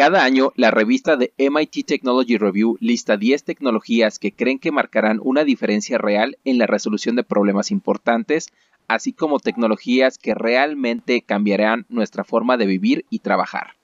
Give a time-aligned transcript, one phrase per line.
[0.00, 5.20] Cada año, la revista de MIT Technology Review lista 10 tecnologías que creen que marcarán
[5.22, 8.48] una diferencia real en la resolución de problemas importantes,
[8.88, 13.74] así como tecnologías que realmente cambiarán nuestra forma de vivir y trabajar.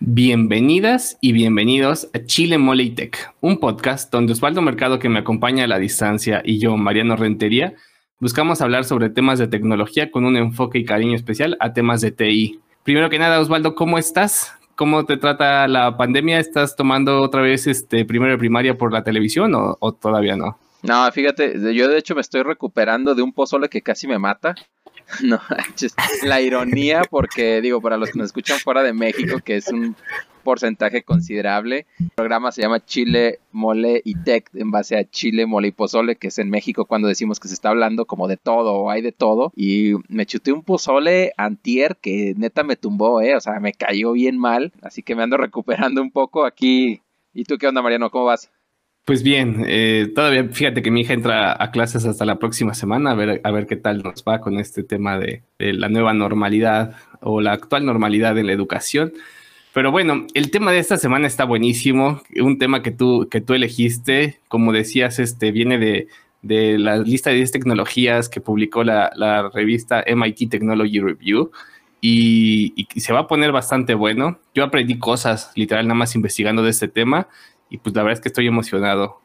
[0.00, 5.62] Bienvenidas y bienvenidos a Chile Mole Tech, un podcast donde Osvaldo Mercado, que me acompaña
[5.62, 7.74] a la distancia, y yo, Mariano Rentería,
[8.18, 12.10] buscamos hablar sobre temas de tecnología con un enfoque y cariño especial a temas de
[12.10, 12.58] TI.
[12.82, 14.55] Primero que nada, Osvaldo, ¿cómo estás?
[14.76, 16.38] ¿Cómo te trata la pandemia?
[16.38, 20.58] ¿Estás tomando otra vez este primero de primaria por la televisión o, todavía no?
[20.82, 24.54] No, fíjate, yo de hecho me estoy recuperando de un pozole que casi me mata.
[25.22, 25.40] No,
[26.24, 29.94] la ironía, porque digo, para los que nos escuchan fuera de México, que es un
[30.46, 31.86] porcentaje considerable.
[31.98, 36.14] El programa se llama Chile, Mole y Tech en base a Chile, Mole y Pozole,
[36.14, 39.02] que es en México cuando decimos que se está hablando como de todo o hay
[39.02, 39.52] de todo.
[39.56, 43.34] Y me chuté un pozole antier que neta me tumbó, ¿eh?
[43.34, 44.72] O sea, me cayó bien mal.
[44.82, 47.02] Así que me ando recuperando un poco aquí.
[47.34, 48.10] ¿Y tú qué onda, Mariano?
[48.10, 48.48] ¿Cómo vas?
[49.04, 53.12] Pues bien, eh, todavía fíjate que mi hija entra a clases hasta la próxima semana
[53.12, 56.96] a ver, a ver qué tal nos va con este tema de la nueva normalidad
[57.20, 59.12] o la actual normalidad en la educación.
[59.76, 62.22] Pero bueno, el tema de esta semana está buenísimo.
[62.40, 67.36] Un tema que tú, que tú elegiste, como decías, este, viene de, la lista de
[67.36, 71.50] 10 tecnologías que publicó la, revista MIT Technology Review.
[72.00, 74.38] Y, y, se va a poner bastante bueno.
[74.54, 77.28] Yo aprendí cosas, literal, nada más investigando de este tema.
[77.68, 79.20] Y pues la verdad es que estoy emocionado.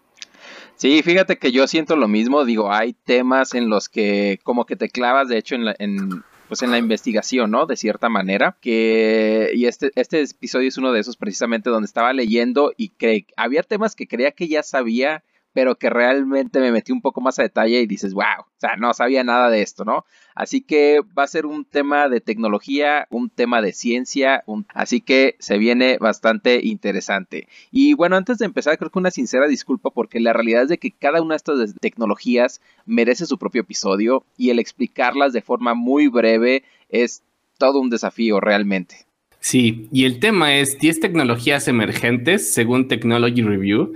[0.76, 2.44] Sí, fíjate que yo siento lo mismo.
[2.44, 6.26] Digo, hay temas en los que como que te clavas, de hecho, en, la, en
[6.52, 7.66] pues en la investigación, ¿no?
[7.66, 12.12] De cierta manera, que, y este, este episodio es uno de esos precisamente donde estaba
[12.12, 16.92] leyendo y que había temas que creía que ya sabía pero que realmente me metí
[16.92, 19.86] un poco más a detalle y dices, wow, o sea, no sabía nada de esto,
[19.86, 20.06] ¿no?
[20.36, 25.36] Así que va a ser un tema de tecnología, un tema de ciencia, así que
[25.40, 27.48] se viene bastante interesante.
[27.70, 30.78] Y bueno, antes de empezar, creo que una sincera disculpa porque la realidad es de
[30.78, 35.74] que cada una de estas tecnologías merece su propio episodio y el explicarlas de forma
[35.74, 37.24] muy breve es
[37.58, 39.06] todo un desafío realmente.
[39.44, 43.94] Sí, y el tema es 10 tecnologías emergentes según Technology Review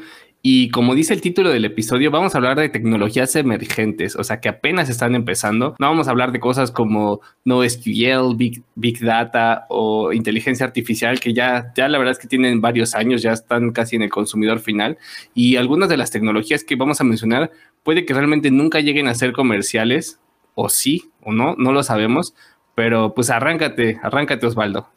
[0.48, 4.40] y como dice el título del episodio, vamos a hablar de tecnologías emergentes, o sea,
[4.42, 5.76] que apenas están empezando.
[5.80, 11.34] No vamos a hablar de cosas como NoSQL, Big, Big Data o inteligencia artificial, que
[11.34, 14.60] ya, ya la verdad es que tienen varios años, ya están casi en el consumidor
[14.60, 15.00] final.
[15.34, 17.50] Y algunas de las tecnologías que vamos a mencionar
[17.82, 20.20] puede que realmente nunca lleguen a ser comerciales,
[20.54, 22.36] o sí, o no, no lo sabemos.
[22.76, 24.92] Pero pues arráncate, arráncate Osvaldo.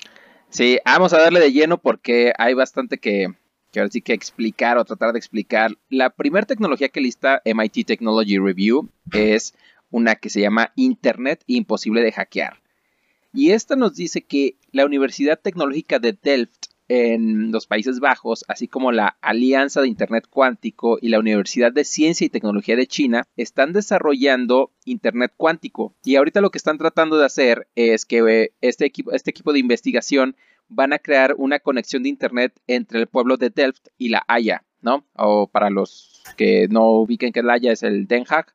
[0.51, 3.29] Sí, vamos a darle de lleno porque hay bastante que,
[3.71, 5.77] que ahora sí que explicar o tratar de explicar.
[5.89, 9.55] La primera tecnología que lista MIT Technology Review es
[9.91, 12.61] una que se llama Internet imposible de hackear.
[13.33, 18.67] Y esta nos dice que la Universidad Tecnológica de Delft en los Países Bajos, así
[18.67, 23.25] como la Alianza de Internet Cuántico y la Universidad de Ciencia y Tecnología de China,
[23.37, 25.95] están desarrollando Internet cuántico.
[26.03, 29.59] Y ahorita lo que están tratando de hacer es que este equipo, este equipo de
[29.59, 30.35] investigación
[30.69, 34.65] van a crear una conexión de Internet entre el pueblo de Delft y la Haya,
[34.81, 35.05] ¿no?
[35.15, 38.55] O para los que no ubiquen que la Haya es el Den Haag.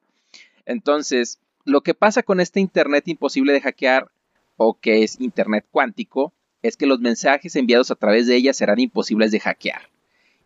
[0.65, 4.09] Entonces, lo que pasa con este Internet imposible de hackear
[4.57, 8.79] o que es Internet cuántico es que los mensajes enviados a través de ella serán
[8.79, 9.92] imposibles de hackear.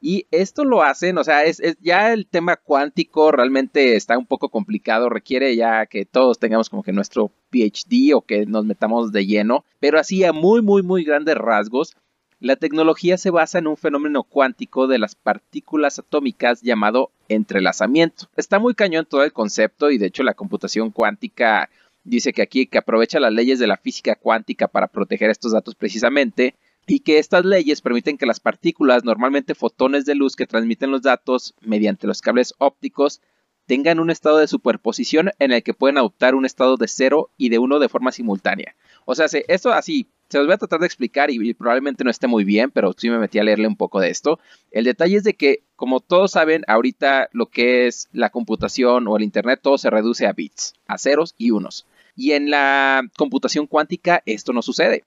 [0.02, 4.50] Y esto lo hacen, o sea, es, ya el tema cuántico realmente está un poco
[4.50, 9.26] complicado, requiere ya que todos tengamos como que nuestro PhD o que nos metamos de
[9.26, 11.96] lleno, pero así a muy, muy, muy grandes rasgos,
[12.40, 18.28] la tecnología se basa en un fenómeno cuántico de las partículas atómicas llamado entrelazamiento.
[18.36, 21.70] Está muy cañón todo el concepto y de hecho la computación cuántica
[22.04, 25.74] dice que aquí que aprovecha las leyes de la física cuántica para proteger estos datos
[25.74, 26.54] precisamente
[26.88, 31.02] y que estas leyes permiten que las partículas, normalmente fotones de luz que transmiten los
[31.02, 33.22] datos mediante los cables ópticos,
[33.66, 37.50] tengan un estado de superposición en el que pueden adoptar un estado de 0 y
[37.50, 38.76] de 1 de forma simultánea.
[39.04, 42.28] O sea, esto así, se los voy a tratar de explicar y, probablemente no esté
[42.28, 44.40] muy bien, pero sí me metí a leerle un poco de esto.
[44.72, 49.18] El detalle es de que, como todos saben, ahorita lo que es la computación o
[49.18, 51.86] el Internet, todo se reduce a bits, a ceros y unos.
[52.16, 55.04] Y en la computación cuántica esto no sucede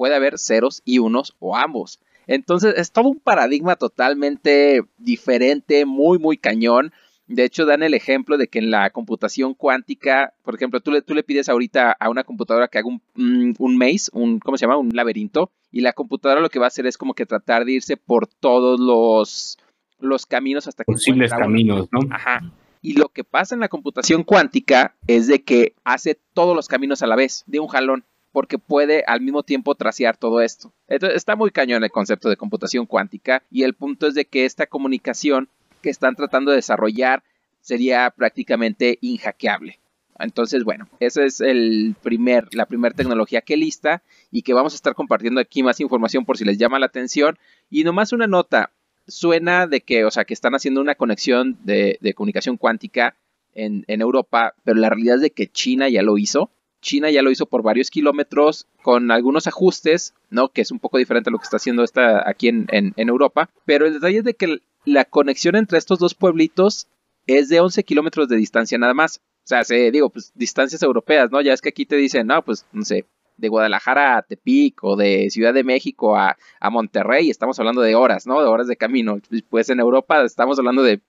[0.00, 2.00] puede haber ceros y unos o ambos.
[2.26, 6.90] Entonces es todo un paradigma totalmente diferente, muy, muy cañón.
[7.26, 11.02] De hecho, dan el ejemplo de que en la computación cuántica, por ejemplo, tú le,
[11.02, 14.56] tú le pides ahorita a una computadora que haga un, mm, un, maze, un, ¿cómo
[14.56, 14.78] se llama?
[14.78, 15.50] Un laberinto.
[15.70, 18.26] Y la computadora lo que va a hacer es como que tratar de irse por
[18.26, 19.58] todos los,
[19.98, 20.92] los caminos hasta que...
[20.92, 22.00] Posibles caminos, ¿no?
[22.10, 22.40] Ajá.
[22.80, 27.02] Y lo que pasa en la computación cuántica es de que hace todos los caminos
[27.02, 28.06] a la vez, de un jalón.
[28.32, 30.72] Porque puede al mismo tiempo tracear todo esto.
[30.88, 34.44] Entonces, está muy cañón el concepto de computación cuántica y el punto es de que
[34.44, 35.48] esta comunicación
[35.82, 37.22] que están tratando de desarrollar
[37.60, 39.78] sería prácticamente inhackeable.
[40.18, 44.76] Entonces, bueno, esa es el primer, la primera tecnología que lista y que vamos a
[44.76, 47.38] estar compartiendo aquí más información por si les llama la atención.
[47.70, 48.70] Y nomás una nota,
[49.08, 53.16] suena de que, o sea, que están haciendo una conexión de, comunicación cuántica
[53.54, 56.50] en, en, Europa, pero la realidad es de que China ya lo hizo.
[56.80, 60.48] China ya lo hizo por varios kilómetros con algunos ajustes, ¿no?
[60.48, 63.50] Que es un poco diferente a lo que está haciendo esta aquí en, Europa.
[63.64, 66.88] Pero el detalle es de que la conexión entre estos dos pueblitos
[67.26, 69.20] es de 11 kilómetros de distancia nada más.
[69.44, 71.40] O sea, se, digo, pues distancias europeas, ¿no?
[71.40, 73.06] Ya es que aquí te dicen, no, pues, no sé,
[73.36, 77.94] de Guadalajara a Tepic o de Ciudad de México a, a Monterrey, estamos hablando de
[77.94, 78.40] horas, ¿no?
[78.40, 79.18] De horas de camino.
[79.48, 81.00] Pues en Europa estamos hablando de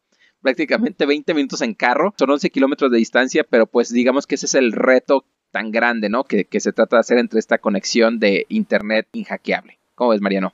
[0.41, 4.47] prácticamente 20 minutos en carro, son 11 kilómetros de distancia, pero pues digamos que ese
[4.47, 6.24] es el reto tan grande, ¿no?
[6.24, 9.77] Que, se trata de hacer entre esta conexión de Internet inhackeable.
[9.95, 10.53] ¿Cómo ves, Mariano?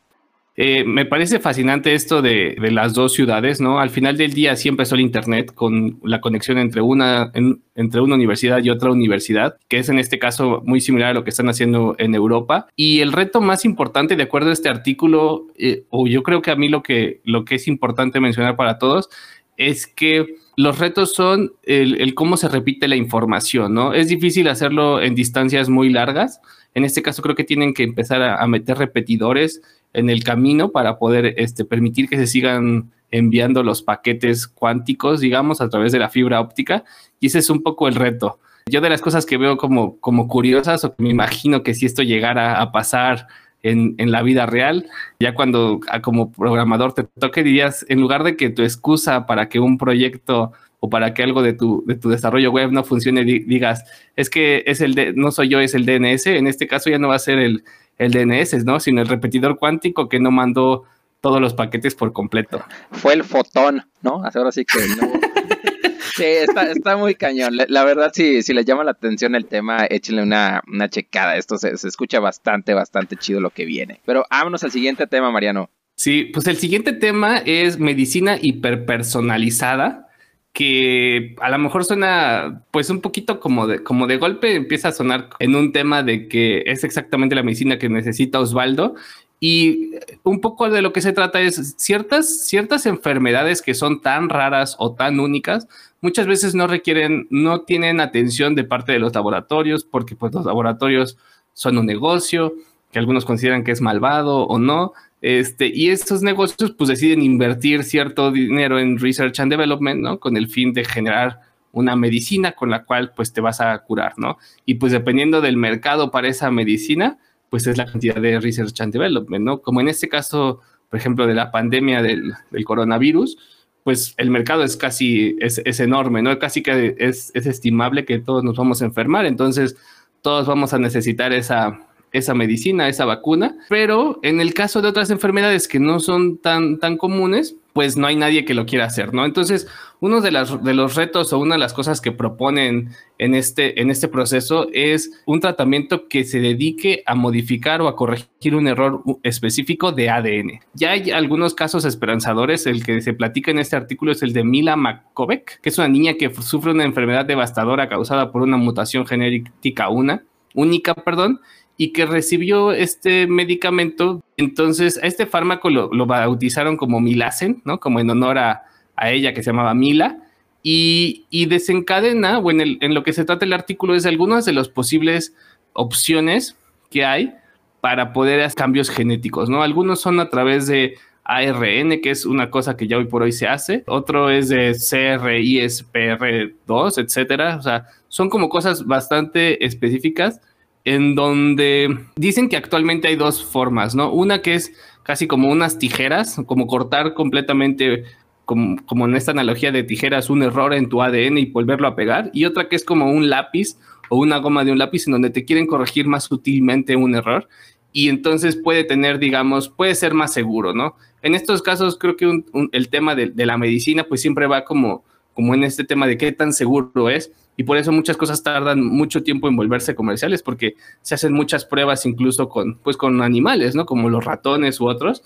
[0.59, 3.79] Eh, me parece fascinante esto de, las dos ciudades, ¿no?
[3.79, 7.31] Al final del día sí empezó el Internet con la conexión entre una,
[7.75, 11.23] entre una universidad y otra universidad, que es en este caso muy similar a lo
[11.23, 12.67] que están haciendo en Europa.
[12.75, 16.49] Y el reto más importante, de acuerdo a este artículo, eh, o yo creo que
[16.49, 19.09] a mí lo que, lo que es importante mencionar para todos,
[19.57, 23.93] es que los retos son el, cómo se repite la información, ¿no?
[23.93, 26.41] Es difícil hacerlo en distancias muy largas.
[26.73, 29.61] En este caso creo que tienen que empezar a, a meter repetidores
[29.93, 35.61] en el camino para poder este, permitir que se sigan enviando los paquetes cuánticos, digamos,
[35.61, 36.83] a través de la fibra óptica.
[37.19, 38.39] Y ese es un poco el reto.
[38.67, 41.85] Yo de las cosas que veo como, como curiosas o que me imagino que si
[41.85, 43.27] esto llegara a pasar
[43.69, 44.87] en, en, la vida real,
[45.19, 49.59] ya cuando como programador te toque, dirías, en lugar de que tu excusa para que
[49.59, 53.83] un proyecto o para que algo de tu, de tu desarrollo web no funcione, digas,
[54.15, 56.99] es que es el de, no soy yo, es el DNS, en este caso ya
[56.99, 57.63] no va a ser el,
[57.97, 58.79] el DNS, ¿no?
[58.79, 60.83] Sino el repetidor cuántico que no mandó
[61.21, 62.63] todos los paquetes por completo.
[62.91, 64.21] Fue el fotón, ¿no?
[64.23, 65.11] Ahora sí que no.
[66.15, 67.57] Sí, está, muy cañón.
[67.67, 71.35] La, verdad, si, si les llama la atención el tema, échenle una, una checada.
[71.35, 74.01] Esto se, se, escucha bastante, bastante chido lo que viene.
[74.05, 75.69] Pero vámonos al siguiente tema, Mariano.
[75.95, 80.07] Sí, pues el siguiente tema es medicina hiperpersonalizada
[80.53, 84.91] que a lo mejor suena pues un poquito como de, como de golpe empieza a
[84.91, 88.95] sonar en un tema de que es exactamente la medicina que necesita Osvaldo
[89.39, 89.91] y
[90.23, 94.75] un poco de lo que se trata es ciertas, ciertas enfermedades que son tan raras
[94.79, 95.67] o tan únicas,
[96.01, 100.45] muchas veces no requieren, no tienen atención de parte de los laboratorios porque pues los
[100.45, 101.17] laboratorios
[101.53, 102.53] son un negocio
[102.91, 107.83] que algunos consideran que es malvado o no, este, y estos negocios pues deciden invertir
[107.83, 110.19] cierto dinero en research and development, ¿no?
[110.19, 111.41] Con el fin de generar
[111.71, 114.37] una medicina con la cual pues te vas a curar, ¿no?
[114.65, 117.17] Y pues dependiendo del mercado para esa medicina,
[117.49, 119.61] pues es la cantidad de research and development, ¿no?
[119.61, 122.33] Como en este caso, por ejemplo, de la pandemia del,
[122.65, 123.37] coronavirus,
[123.87, 126.37] pues el mercado es casi, es, es enorme, ¿no?
[126.39, 129.77] Casi que es, es estimable que todos nos vamos a enfermar, entonces
[130.21, 131.79] todos vamos a necesitar esa,
[132.11, 136.79] esa medicina, esa vacuna, pero en el caso de otras enfermedades que no son tan,
[136.79, 139.23] tan comunes, pues no hay nadie que lo quiera hacer, ¿no?
[139.23, 139.67] Entonces,
[139.99, 144.07] uno de, los retos o una de las cosas que proponen en este, en este
[144.07, 149.91] proceso es un tratamiento que se dedique a modificar o a corregir un error específico
[149.91, 150.59] de ADN.
[150.73, 154.43] Ya hay algunos casos esperanzadores, el que se platica en este artículo es el de
[154.43, 159.05] Mila McCovek, que es una niña que sufre una enfermedad devastadora causada por una mutación
[159.05, 160.23] genética una,
[160.55, 161.41] única, perdón,
[161.77, 164.21] y que recibió este medicamento.
[164.35, 167.79] Entonces, a este fármaco lo, bautizaron como Milacen, ¿no?
[167.79, 168.63] Como en honor a,
[168.99, 170.17] ella que se llamaba Mila.
[170.63, 174.67] Y, desencadena, o en, en lo que se trata el artículo, es algunas de las
[174.67, 175.33] posibles
[175.73, 176.57] opciones
[176.89, 177.35] que hay
[177.79, 179.61] para poder hacer cambios genéticos, ¿no?
[179.61, 183.31] Algunos son a través de ARN, que es una cosa que ya hoy por hoy
[183.31, 183.83] se hace.
[183.85, 187.57] Otro es de CRISPR2, etcétera.
[187.57, 190.41] O sea, son como cosas bastante específicas
[190.87, 194.09] en donde dicen que actualmente hay dos formas, ¿no?
[194.09, 194.71] Una que es
[195.03, 198.05] casi como unas tijeras, como cortar completamente,
[198.45, 202.29] como, en esta analogía de tijeras, un error en tu ADN y volverlo a pegar,
[202.31, 203.75] y otra que es como un lápiz
[204.07, 207.49] o una goma de un lápiz en donde te quieren corregir más sutilmente un error
[207.91, 210.95] y entonces puede tener, digamos, puede ser más seguro, ¿no?
[211.21, 215.03] En estos casos creo que el tema de, de la medicina pues siempre va como,
[215.33, 218.85] como en este tema de qué tan seguro es y por eso muchas cosas tardan
[218.85, 223.73] mucho tiempo en volverse comerciales porque se hacen muchas pruebas incluso con, pues, con animales,
[223.75, 223.87] ¿no?
[223.87, 225.23] Como los ratones u otros.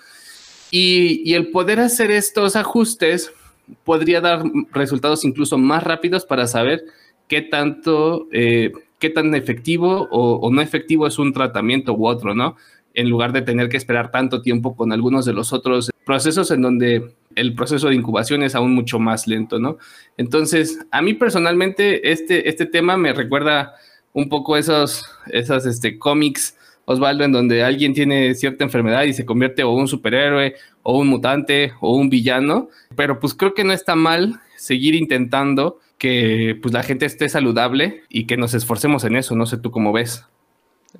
[0.72, 3.34] Y, el poder hacer estos ajustes
[3.84, 6.86] podría dar resultados incluso más rápidos para saber
[7.28, 12.56] qué tanto eh, qué tan efectivo o, no efectivo es un tratamiento u otro, ¿no?
[12.94, 16.62] En lugar de tener que esperar tanto tiempo con algunos de los otros procesos en
[16.62, 19.78] donde el proceso de incubación es aún mucho más lento, ¿no?
[20.18, 23.74] Entonces, a mí personalmente este, este tema me recuerda
[24.14, 29.26] un poco esos, esos este, cómics, Osvaldo, en donde alguien tiene cierta enfermedad y se
[29.26, 33.72] convierte o un superhéroe o un mutante o un villano, pero pues creo que no
[33.72, 39.16] está mal seguir intentando que pues la gente esté saludable y que nos esforcemos en
[39.16, 40.26] eso, no sé tú cómo ves.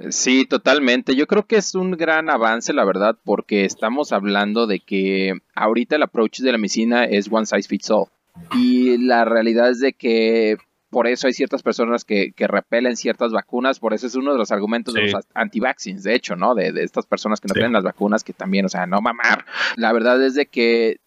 [0.10, 1.16] Sí, totalmente.
[1.16, 5.96] Yo creo que es un gran avance, la verdad, porque estamos hablando de que ahorita
[5.96, 8.08] el approach de la medicina es one size fits all.
[8.56, 10.58] Y la realidad es de que
[10.90, 14.52] por eso hay ciertas personas que, repelen ciertas vacunas, por eso es uno de los
[14.52, 16.54] argumentos de los anti-vaccines, de hecho, ¿no?
[16.54, 19.46] De, estas personas que no tienen las vacunas, que también, o sea, no mamar.
[19.78, 20.98] La verdad es de que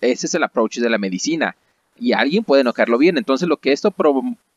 [0.00, 1.56] ese es el approach de la medicina
[1.98, 3.18] y alguien puede no caerlo bien.
[3.18, 3.90] Entonces lo que esto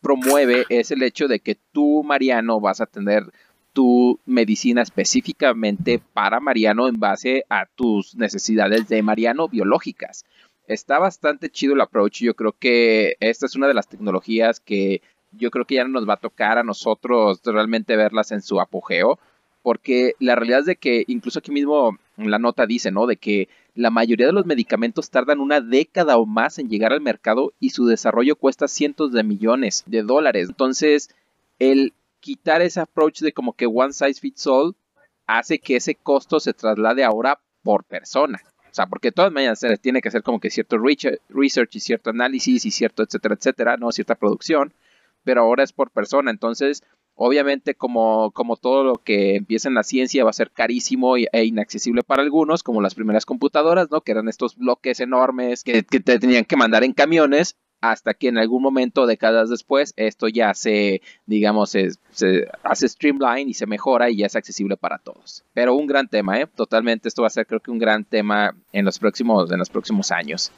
[0.01, 3.25] promueve es el hecho de que tú, Mariano, vas a tener
[3.77, 10.25] tu medicina específicamente para Mariano en base a tus necesidades de Mariano biológicas.
[10.65, 12.23] Está bastante chido el approach.
[12.23, 15.91] Yo creo que esta es una de las tecnologías que yo creo que ya no
[15.91, 19.19] nos va a tocar a nosotros realmente verlas en su apogeo.
[19.61, 23.05] Porque la realidad es de que incluso aquí mismo la nota dice, ¿no?
[23.05, 27.01] De que la mayoría de los medicamentos tardan una década o más en llegar al
[27.01, 30.47] mercado y su desarrollo cuesta cientos de millones de dólares.
[30.49, 31.11] Entonces,
[31.59, 34.75] el quitar ese approach de como que one size fits all
[35.25, 38.39] hace que ese costo se traslade ahora por persona.
[38.69, 42.11] O sea, porque de todas maneras tiene que hacer como que cierto research y cierto
[42.11, 43.91] análisis y cierto etcétera, etcétera, ¿no?
[43.91, 44.73] Cierta producción,
[45.23, 46.31] pero ahora es por persona.
[46.31, 46.83] Entonces,
[47.19, 51.45] Obviamente, como, como todo lo que empieza en la ciencia va a ser carísimo e
[51.45, 54.01] inaccesible para algunos, como las primeras computadoras, ¿no?
[54.01, 58.37] Que eran estos bloques enormes que, te tenían que mandar en camiones hasta que en
[58.37, 61.91] algún momento, décadas después, esto ya se, digamos, se,
[62.63, 65.43] hace streamline y se mejora y ya es accesible para todos.
[65.53, 66.47] Pero un gran tema, ¿eh?
[66.55, 69.69] Totalmente, esto va a ser creo que un gran tema en los próximos, en los
[69.69, 70.51] próximos años.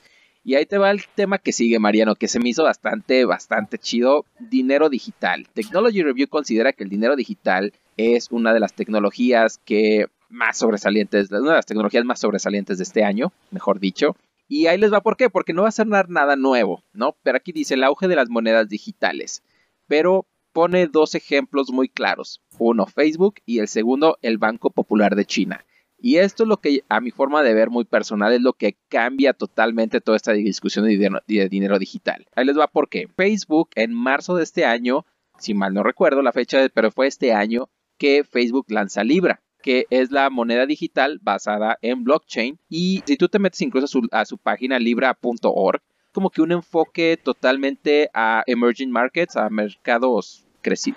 [0.43, 3.77] Y ahí te va el tema que sigue, Mariano, que se me hizo bastante, bastante
[3.77, 4.25] chido.
[4.39, 5.47] Dinero digital.
[5.53, 11.29] Technology Review considera que el dinero digital es una de las tecnologías que más sobresalientes,
[11.31, 14.15] una de las tecnologías más sobresalientes de este año, mejor dicho.
[14.51, 17.15] Y ahí les va por qué, porque no va a ser nada nuevo, ¿no?
[17.21, 19.43] Pero aquí dice el auge de las monedas digitales.
[19.87, 22.41] Pero pone dos ejemplos muy claros.
[22.57, 25.63] Uno, Facebook y el segundo, el Banco Popular de China.
[25.99, 28.75] Y esto es lo que a mi forma de ver muy personal es lo que
[28.87, 31.11] cambia totalmente toda esta discusión de
[31.47, 32.25] dinero, digital.
[32.35, 33.07] Ahí les va por qué.
[33.07, 35.05] Facebook en marzo de este año,
[35.37, 39.85] si mal no recuerdo la fecha, pero fue este año que Facebook lanza Libra que
[39.89, 42.59] es la moneda digital basada en blockchain.
[42.69, 46.51] Y si tú te metes incluso a su, a su página libra.org, como que un
[46.51, 50.45] enfoque totalmente a emerging markets, a mercados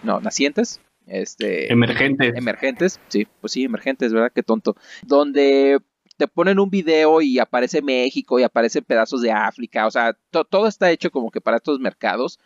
[0.02, 2.34] no, nacientes, este, emergentes.
[2.36, 4.32] Emergentes, sí, pues sí, emergentes, ¿verdad?
[4.34, 4.76] Qué tonto.
[5.02, 5.78] Donde
[6.16, 10.66] te ponen un video y aparece México y aparecen pedazos de África, o sea, todo
[10.66, 12.38] está hecho como que para estos mercados.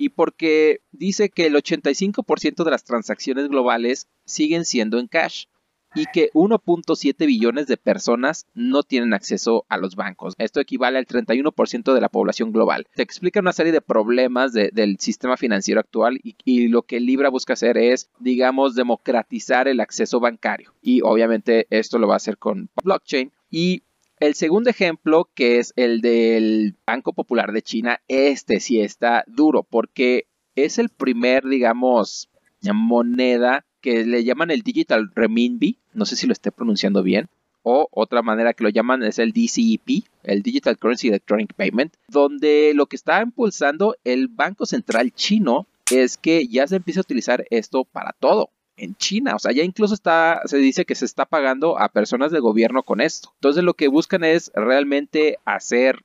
[0.00, 5.46] Y porque dice que el 85% de las transacciones globales siguen siendo en cash
[5.94, 10.34] y que 1.7 billones de personas no tienen acceso a los bancos.
[10.38, 12.86] Esto equivale al 31% de la población global.
[12.94, 17.54] Se explica una serie de problemas del sistema financiero actual y, lo que Libra busca
[17.54, 20.74] hacer es, digamos, democratizar el acceso bancario.
[20.82, 23.32] Y obviamente esto lo va a hacer con blockchain.
[23.50, 23.82] Y
[24.20, 29.62] el segundo ejemplo, que es el del Banco Popular de China, este sí está duro
[29.62, 30.26] porque
[30.56, 32.28] es el primer, digamos,
[32.74, 37.28] moneda que le llaman el Digital Renminbi, no sé si lo esté pronunciando bien,
[37.62, 42.72] o otra manera que lo llaman es el DCEP, el Digital Currency Electronic Payment, donde
[42.74, 47.44] lo que está impulsando el Banco Central chino es que ya se empieza a utilizar
[47.50, 49.34] esto para todo en China.
[49.34, 52.82] O sea, ya incluso está, se dice que se está pagando a personas del gobierno
[52.82, 53.32] con esto.
[53.34, 56.04] Entonces lo que buscan es realmente hacer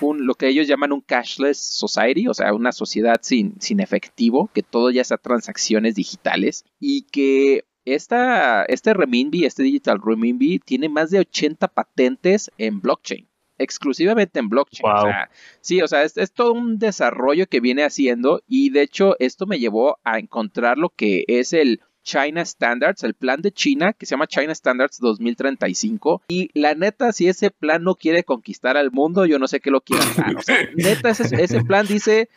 [0.00, 4.62] lo que ellos llaman un cashless society, o sea, una sociedad sin, sin efectivo, que
[4.62, 11.10] todo ya sea transacciones digitales y que esta, este renminbi, este digital renminbi, tiene más
[11.10, 13.28] de 80 patentes en blockchain
[13.60, 14.88] exclusivamente en blockchain.
[14.88, 18.82] O sea, sí, o sea, es, es, todo un desarrollo que viene haciendo y de
[18.82, 23.52] hecho esto me llevó a encontrar lo que es el China Standards, el plan de
[23.52, 26.22] China que se llama China Standards 2035.
[26.28, 29.70] Y la neta, si ese plan no quiere conquistar al mundo, yo no sé qué
[29.70, 30.36] lo quiere hacer.
[30.36, 32.30] O sea, neta, ese, plan dice,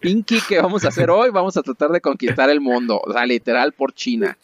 [0.00, 1.30] Pinky, ¿qué vamos a hacer hoy?
[1.30, 4.36] Vamos a tratar de conquistar el mundo, o sea, literal por China.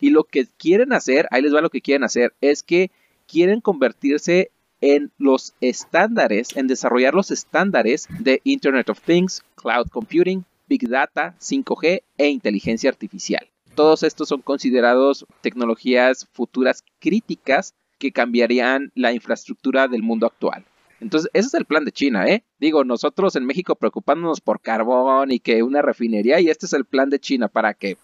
[0.00, 2.90] Y lo que quieren hacer, ahí les va lo que quieren hacer, es que
[3.26, 4.50] quieren convertirse
[4.80, 11.34] en los estándares, en desarrollar los estándares de Internet of Things, Cloud Computing, Big Data,
[11.40, 13.46] 5G e inteligencia artificial.
[13.78, 20.64] Todos estos son considerados tecnologías futuras críticas que cambiarían la infraestructura del mundo actual.
[20.98, 22.42] Entonces, ese es el plan de China, ¿eh?
[22.58, 26.86] Digo, nosotros en México preocupándonos por carbón y que una refinería, y este es el
[26.86, 27.96] plan de China para que,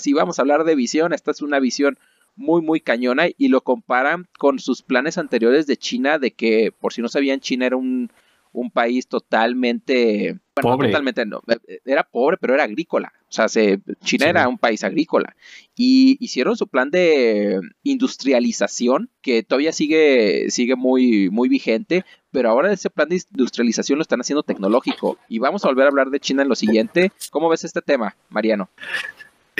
[0.00, 1.96] si vamos a hablar de visión, esta es una visión
[2.34, 6.92] muy, muy cañona y lo comparan con sus planes anteriores de China, de que, por
[6.92, 8.10] si no sabían, China era un,
[8.52, 10.88] un país totalmente pobre.
[10.88, 11.42] totalmente no,
[11.84, 13.12] era pobre, pero era agrícola.
[13.28, 15.36] O sea, se, China era un país agrícola.
[15.76, 22.72] Y hicieron su plan de industrialización, que todavía sigue, sigue muy, muy vigente, pero ahora
[22.72, 25.18] ese plan de industrialización lo están haciendo tecnológico.
[25.28, 27.12] Y vamos a volver a hablar de China en lo siguiente.
[27.30, 28.68] ¿Cómo ves este tema, Mariano?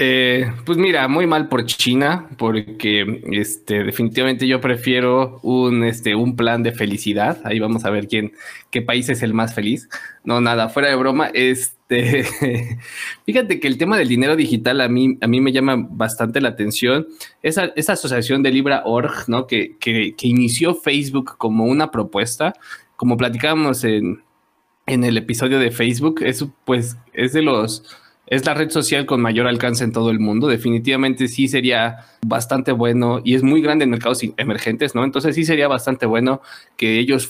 [0.03, 6.37] Eh, pues mira, muy mal por China, porque este, definitivamente yo prefiero un, este, un
[6.37, 7.39] plan de felicidad.
[7.45, 8.33] Ahí vamos a ver quién,
[8.71, 9.91] qué país es el más feliz.
[10.25, 11.31] No, nada, fuera de broma.
[11.35, 12.25] Este,
[13.27, 16.49] fíjate que el tema del dinero digital a mí, a mí me llama bastante la
[16.49, 17.07] atención.
[17.43, 19.47] Esa, esa asociación de Libra.org, ¿no?
[19.47, 22.55] Que, que, inició Facebook como una propuesta,
[22.97, 24.23] como platicábamos en,
[24.87, 28.00] en el episodio de Facebook, eso pues es de los
[28.31, 30.47] es la red social con mayor alcance en todo el mundo.
[30.47, 35.05] Definitivamente sí sería bastante bueno y es muy grande en mercados emergentes, ¿no?
[35.05, 36.41] Entonces sí sería bastante bueno
[36.77, 37.29] que ellos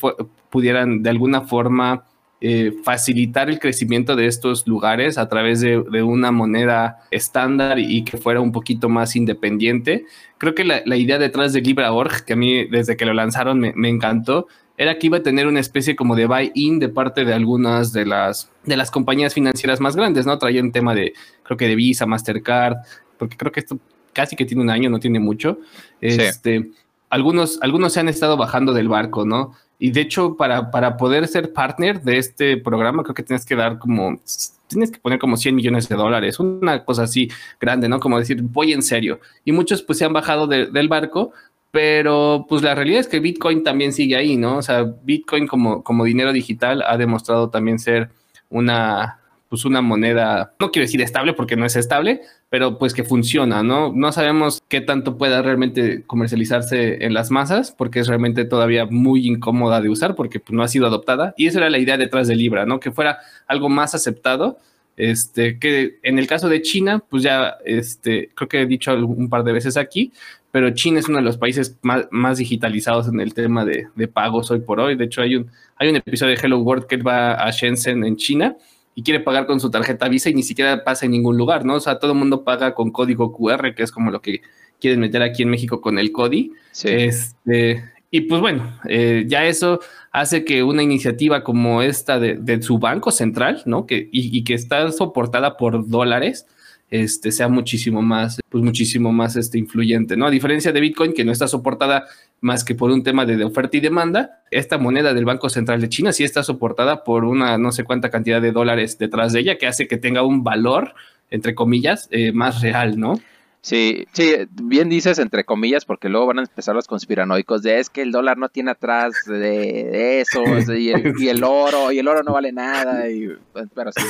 [0.51, 2.05] pudieran de alguna forma
[2.41, 8.17] eh, facilitar el crecimiento de estos lugares a través de, una moneda estándar y que
[8.17, 10.07] fuera un poquito más independiente.
[10.39, 13.73] Creo que la, idea detrás de Libra.org, que a mí desde que lo lanzaron me,
[13.75, 14.47] me encantó,
[14.81, 18.07] era que iba a tener una especie como de buy-in de parte de algunas de
[18.07, 20.39] las, de las compañías financieras más grandes, ¿no?
[20.39, 22.79] Traía un tema de, creo que de Visa, Mastercard,
[23.19, 23.79] porque creo que esto
[24.15, 25.59] casi que tiene un año, no tiene mucho.
[26.01, 26.71] Este,
[27.11, 29.53] algunos, algunos se han estado bajando del barco, ¿no?
[29.81, 33.57] Y de hecho, para, para poder ser partner de este programa, creo que tienes que
[33.57, 34.21] dar como,
[34.69, 37.99] tienes que poner como 100 millones de dólares, una cosa así grande, ¿no?
[37.99, 39.21] Como decir, voy en serio.
[39.45, 41.33] Y muchos pues se han bajado del barco
[41.71, 44.57] pero pues la realidad es que Bitcoin también sigue ahí, ¿no?
[44.57, 48.11] O sea, Bitcoin como, como dinero digital ha demostrado también ser
[48.49, 49.20] una,
[49.51, 53.65] pues una moneda, no quiero decir estable porque no es estable, pero pues que funciona,
[53.65, 53.93] ¿no?
[53.93, 59.27] No sabemos qué tanto pueda realmente comercializarse en las masas porque es realmente todavía muy
[59.27, 62.29] incómoda de usar porque pues, no ha sido adoptada y esa era la idea detrás
[62.29, 62.79] de Libra, ¿no?
[62.79, 64.59] Que fuera algo más aceptado.
[64.97, 69.31] Este, que en el caso de China, pues ya, este, creo que he dicho un
[69.31, 70.13] par de veces aquí,
[70.53, 74.61] pero China es uno de los países más, digitalizados en el tema de, pagos hoy
[74.61, 74.97] por hoy.
[74.97, 78.17] De hecho, hay un, hay un episodio de Hello World que va a Shenzhen en
[78.17, 78.57] China
[78.95, 81.75] y quiere pagar con su tarjeta Visa y ni siquiera pasa en ningún lugar, ¿no?
[81.75, 84.43] O sea, todo el mundo paga con código QR, que es como lo que
[84.81, 86.53] quieren meter aquí en México con el CODI.
[86.85, 92.79] Este, y pues bueno, eh, ya eso hace que una iniciativa como esta de, su
[92.79, 93.87] banco central, ¿no?
[93.87, 96.47] Que, y, y que está soportada por dólares,
[96.91, 100.27] este, sea muchísimo más, pues muchísimo más este, influyente, ¿no?
[100.27, 102.07] A diferencia de Bitcoin, que no está soportada
[102.41, 105.89] más que por un tema de, oferta y demanda, esta moneda del Banco Central de
[105.89, 109.59] China sí está soportada por una no sé cuánta cantidad de dólares detrás de ella,
[109.59, 110.95] que hace que tenga un valor,
[111.31, 113.21] entre comillas, eh, más real, ¿no?
[113.63, 117.91] Sí, sí, bien dices entre comillas, porque luego van a empezar los conspiranoicos de es
[117.91, 120.43] que el dólar no tiene atrás de, eso,
[120.75, 120.89] y
[121.29, 123.29] el, oro, y el oro no vale nada, y,
[123.75, 124.03] pero sí.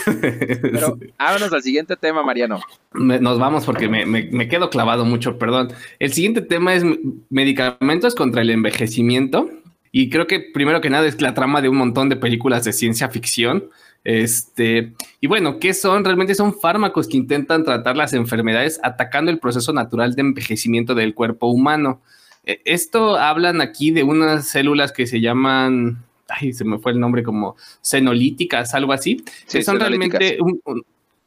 [0.62, 2.60] Pero vámonos al siguiente tema, Mariano.
[2.92, 5.72] nos vamos porque me, me, quedo clavado mucho, perdón.
[5.98, 6.84] El siguiente tema es
[7.28, 9.50] medicamentos contra el envejecimiento,
[9.90, 12.72] y creo que primero que nada es la trama de un montón de películas de
[12.72, 13.64] ciencia ficción
[14.04, 16.04] este, y bueno, ¿qué son?
[16.04, 21.14] Realmente son fármacos que intentan tratar las enfermedades atacando el proceso natural de envejecimiento del
[21.14, 22.00] cuerpo humano.
[22.44, 27.00] E, esto hablan aquí de unas células que se llaman, ay, se me fue el
[27.00, 30.38] nombre como senolíticas, algo así, que son realmente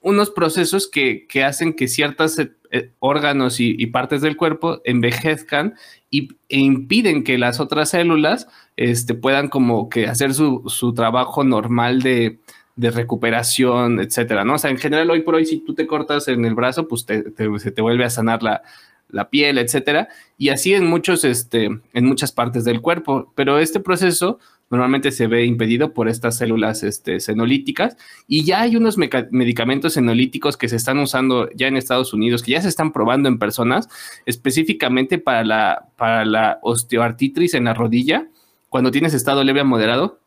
[0.02, 5.76] unos procesos que, hacen que ciertos eh, eh, órganos y, partes del cuerpo envejezcan
[6.10, 11.44] y, e impiden que las otras células este, puedan como que hacer su, su trabajo
[11.44, 12.40] normal de,
[12.76, 14.56] de recuperación, etcétera, ¿no?
[14.56, 17.06] O sea, en general, hoy por hoy, si tú te cortas en el brazo, pues
[17.06, 17.24] te,
[17.60, 18.64] se te vuelve a sanar la,
[19.10, 20.08] la, piel, etcétera.
[20.38, 23.32] Y así en muchos, este, en muchas partes del cuerpo.
[23.36, 24.40] Pero este proceso
[24.72, 27.96] normalmente se ve impedido por estas células este, senolíticas.
[28.28, 32.54] Y ya hay unos medicamentos senolíticos que se están usando ya en Estados Unidos, que
[32.54, 33.88] ya se están probando en personas,
[34.26, 38.28] específicamente para la, para la osteoartritis en la rodilla,
[38.70, 40.23] cuando tienes estado leve a moderado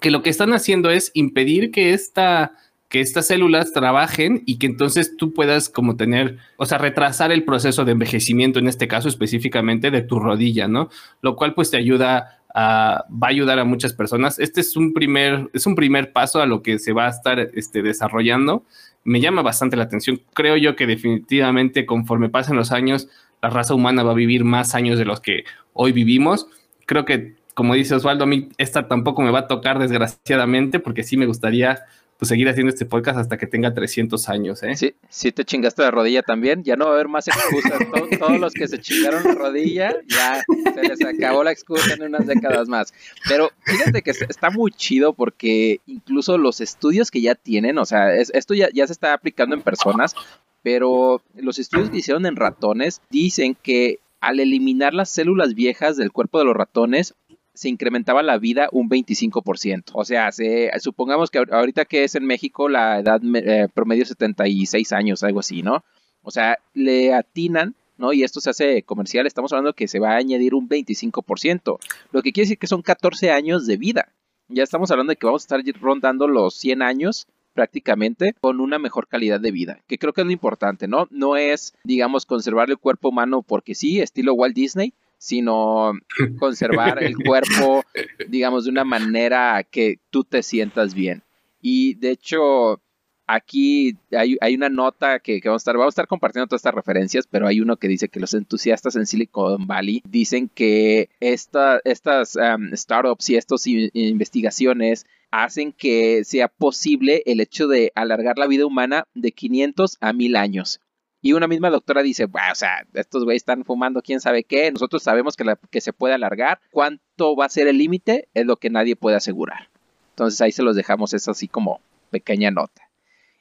[0.00, 2.52] que lo que están haciendo es impedir que esta
[2.88, 7.44] que estas células trabajen y que entonces tú puedas como tener, o sea, retrasar el
[7.44, 10.88] proceso de envejecimiento, en este caso específicamente de tu rodilla, ¿no?
[11.20, 14.38] Lo cual pues te ayuda va a ayudar a muchas personas.
[14.38, 17.38] Este es un primer, es un primer paso a lo que se va a estar
[17.54, 18.64] este, desarrollando.
[19.04, 20.20] Me llama bastante la atención.
[20.34, 23.08] Creo yo que definitivamente conforme pasen los años,
[23.42, 26.48] la raza humana va a vivir más años de los que hoy vivimos.
[26.86, 31.02] Creo que, como dice Osvaldo, a mí esta tampoco me va a tocar desgraciadamente porque
[31.02, 31.80] sí me gustaría
[32.16, 34.76] pues seguir haciendo este podcast hasta que tenga 300 años, ¿eh?
[34.76, 37.80] Sí, sí te chingaste la rodilla también, ya no va a haber más excusas.
[38.20, 40.40] todos los que se chingaron la rodilla, ya
[40.72, 42.94] se les acabó la excusa en unas décadas más.
[43.28, 48.14] Pero fíjate que está muy chido porque incluso los estudios que ya tienen, o sea,
[48.14, 50.14] esto ya, ya se está aplicando en personas,
[50.62, 56.12] pero los estudios que hicieron en ratones dicen que al eliminar las células viejas del
[56.12, 57.16] cuerpo de los ratones,
[57.58, 59.90] se incrementaba la vida un 25%.
[59.92, 64.92] O sea, se, supongamos que ahorita que es en México la edad eh, promedio 76
[64.92, 65.82] años, algo así, ¿no?
[66.22, 68.12] O sea, le atinan, ¿no?
[68.12, 71.78] Y esto se hace comercial, estamos hablando que se va a añadir un 25%,
[72.12, 74.12] lo que quiere decir que son 14 años de vida.
[74.46, 78.78] Ya estamos hablando de que vamos a estar rondando los 100 años prácticamente con una
[78.78, 81.08] mejor calidad de vida, que creo que es lo importante, ¿no?
[81.10, 85.92] No es, digamos, conservar el cuerpo humano porque sí, estilo Walt Disney, sino
[86.38, 87.84] conservar el cuerpo,
[88.28, 91.22] digamos, de una manera que tú te sientas bien.
[91.60, 92.80] Y de hecho,
[93.28, 97.26] aquí hay, una nota que, vamos a estar, vamos a estar compartiendo todas estas referencias,
[97.30, 102.36] pero hay uno que dice que los entusiastas en Silicon Valley dicen que esta, estas
[102.36, 108.64] um, startups y estas investigaciones hacen que sea posible el hecho de alargar la vida
[108.64, 110.80] humana de 500 a 1000 años.
[111.20, 115.02] Y una misma doctora dice, o sea, estos güeyes están fumando quién sabe qué, nosotros
[115.02, 118.70] sabemos que, que se puede alargar, cuánto va a ser el límite es lo que
[118.70, 119.68] nadie puede asegurar.
[120.10, 122.87] Entonces ahí se los dejamos, es así como pequeña nota.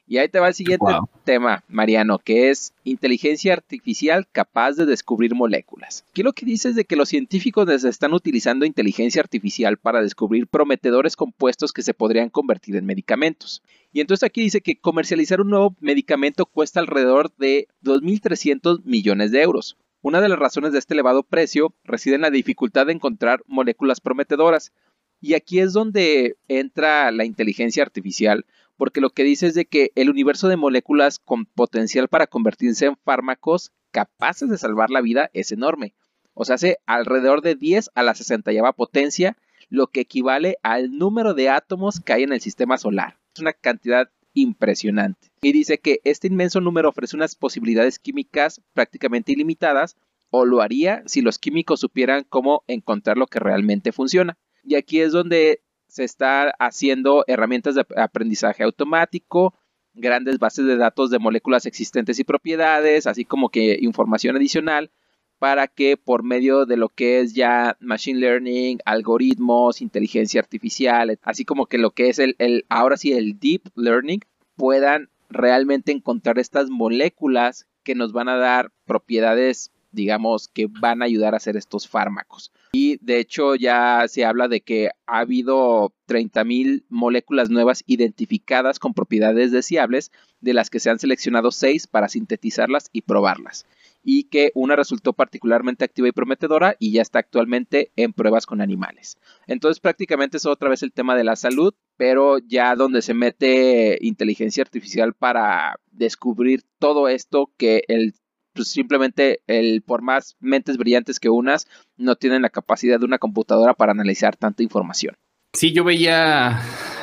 [0.10, 0.86] Y ahí te va el siguiente
[1.26, 6.06] tema, Mariano, que es inteligencia artificial capaz de descubrir moléculas.
[6.10, 10.48] Aquí lo que dice es de que los científicos están utilizando inteligencia artificial para descubrir
[10.48, 13.62] prometedores compuestos que se podrían convertir en medicamentos.
[13.92, 19.42] Y entonces aquí dice que comercializar un nuevo medicamento cuesta alrededor de 2.300 millones de
[19.42, 19.76] euros.
[20.02, 24.00] Una de las razones de este elevado precio reside en la dificultad de encontrar moléculas
[24.00, 24.72] prometedoras.
[25.20, 28.46] Y aquí es donde entra la inteligencia artificial,
[28.78, 32.86] porque lo que dice es de que el universo de moléculas con potencial para convertirse
[32.86, 35.94] en fármacos capaces de salvar la vida es enorme.
[36.34, 39.36] O sea, hace alrededor de 10 a la 60 potencia,
[39.70, 43.18] lo que equivale al número de átomos que hay en el sistema solar.
[43.34, 45.32] Es una cantidad impresionante.
[45.42, 49.98] Y dice que este inmenso número ofrece unas posibilidades químicas prácticamente ilimitadas,
[50.30, 54.38] o lo haría si los químicos supieran cómo encontrar lo que realmente funciona.
[54.64, 59.54] Y aquí es donde se está haciendo herramientas de aprendizaje automático,
[59.94, 64.92] grandes bases de datos de moléculas existentes y propiedades, así como que información adicional
[65.40, 71.46] para que por medio de lo que es ya machine learning, algoritmos, inteligencia artificial, así
[71.46, 74.22] como que lo que es el, el ahora sí el deep learning,
[74.56, 81.06] puedan realmente encontrar estas moléculas que nos van a dar propiedades digamos, que van a
[81.06, 82.52] ayudar a hacer estos fármacos.
[82.72, 88.94] Y de hecho ya se habla de que ha habido 30.000 moléculas nuevas identificadas con
[88.94, 93.66] propiedades deseables, de las que se han seleccionado 6 para sintetizarlas y probarlas.
[94.04, 98.62] Y que una resultó particularmente activa y prometedora y ya está actualmente en pruebas con
[98.62, 99.18] animales.
[99.48, 103.98] Entonces prácticamente es otra vez el tema de la salud, pero ya donde se mete
[104.02, 108.14] inteligencia artificial para descubrir todo esto que el
[108.58, 113.20] pues simplemente el por más mentes brillantes que unas no tienen la capacidad de una
[113.20, 115.16] computadora para analizar tanta información.
[115.54, 116.60] Sí, yo veía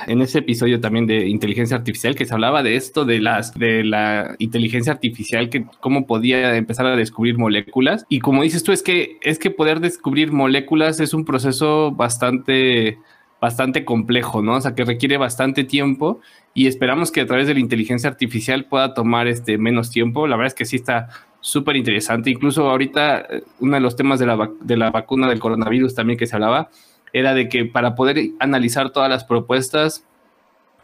[0.07, 3.85] en ese episodio también de inteligencia artificial que se hablaba de esto de las de
[3.85, 8.83] la inteligencia artificial que cómo podía empezar a descubrir moléculas y como dices tú es
[8.83, 12.99] que es que poder descubrir moléculas es un proceso bastante
[13.45, 14.55] bastante complejo, ¿no?
[14.55, 16.21] O sea, que requiere bastante tiempo
[16.55, 20.27] y esperamos que a través de la inteligencia artificial pueda tomar este menos tiempo.
[20.27, 21.09] La verdad es que sí está
[21.44, 22.30] súper interesante.
[22.30, 23.28] Incluso ahorita
[23.61, 26.70] uno de los temas de la, de la vacuna del coronavirus también que se hablaba
[27.12, 30.07] era de que para poder analizar todas las propuestas,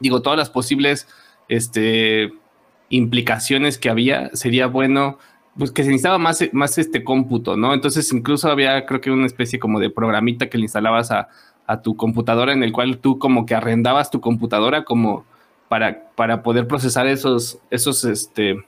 [0.00, 1.08] digo, todas las posibles
[1.48, 2.30] este,
[2.90, 5.18] implicaciones que había, sería bueno
[5.56, 7.72] pues que se necesitaba más, más este cómputo, ¿no?
[7.72, 11.28] Entonces incluso había creo que una especie como de programita que le instalabas a,
[11.66, 15.24] a tu computadora en el cual tú como que arrendabas tu computadora como
[15.68, 18.62] para, para poder procesar esos, esos, este,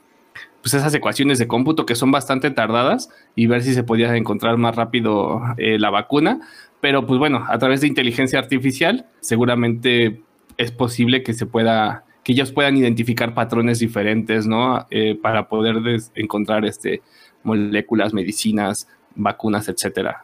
[0.63, 4.57] pues esas ecuaciones de cómputo que son bastante tardadas y ver si se podía encontrar
[4.57, 6.39] más rápido eh, la vacuna.
[6.79, 10.21] Pero pues bueno, a través de inteligencia artificial seguramente
[10.55, 14.87] es posible que se pueda, que ellos puedan identificar patrones diferentes, ¿no?
[14.89, 15.75] Eh, para poder
[16.15, 17.01] encontrar este,
[17.43, 20.23] moléculas, medicinas, vacunas, etcétera.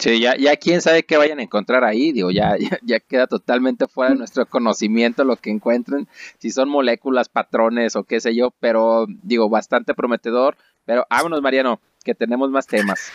[0.00, 3.86] Sí, ya, ya quién sabe qué vayan a encontrar ahí, digo, ya, ya, queda totalmente
[3.86, 6.08] fuera de nuestro conocimiento lo que encuentren,
[6.38, 11.80] si son moléculas, patrones o qué sé yo, pero digo, bastante prometedor, pero vámonos Mariano,
[12.02, 13.12] que tenemos más temas.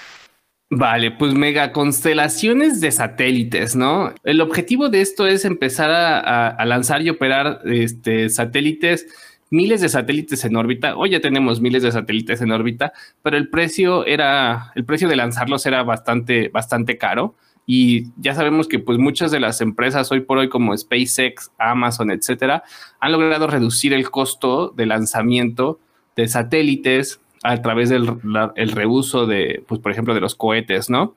[0.69, 4.13] Vale, pues mega constelaciones de satélites, ¿no?
[4.23, 9.07] El objetivo de esto es empezar a, lanzar y operar este, satélites
[9.49, 10.95] miles de satélites en órbita.
[10.95, 15.15] Hoy ya tenemos miles de satélites en órbita, pero el precio era, el precio de
[15.15, 17.35] lanzarlos era bastante, bastante caro.
[17.67, 22.11] Y ya sabemos que pues muchas de las empresas hoy por hoy como SpaceX, Amazon,
[22.11, 22.63] etcétera,
[22.99, 25.79] han logrado reducir el costo de lanzamiento
[26.15, 28.17] de satélites a través del
[28.55, 31.15] el reuso de, pues por ejemplo, de los cohetes, ¿no?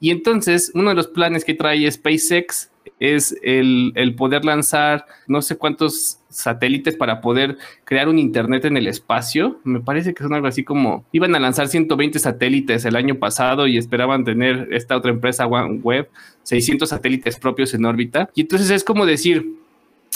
[0.00, 5.42] Y entonces uno de los planes que trae SpaceX es el, el poder lanzar no
[5.42, 9.60] sé cuántos satélites para poder crear un Internet en el espacio.
[9.64, 13.66] Me parece que son algo así como, iban a lanzar 120 satélites el año pasado
[13.66, 16.08] y esperaban tener esta otra empresa OneWeb
[16.44, 18.30] 600 satélites propios en órbita.
[18.34, 19.60] Y entonces es como decir,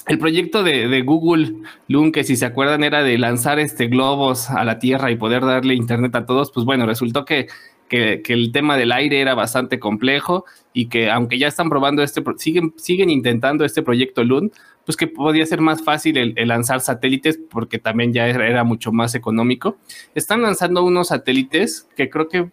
[0.06, 1.54] el proyecto de, Google
[1.88, 5.42] Loon, que si se acuerdan era de lanzar este globos a la Tierra y poder
[5.42, 7.48] darle internet a todos, pues bueno, resultó que,
[7.88, 12.22] que, el tema del aire era bastante complejo y que aunque ya están probando este,
[12.36, 14.52] siguen, siguen intentando este proyecto Loon,
[14.84, 19.14] pues que podía ser más fácil el, lanzar satélites porque también ya era, mucho más
[19.14, 19.76] económico.
[20.14, 22.50] Están lanzando unos satélites que creo que,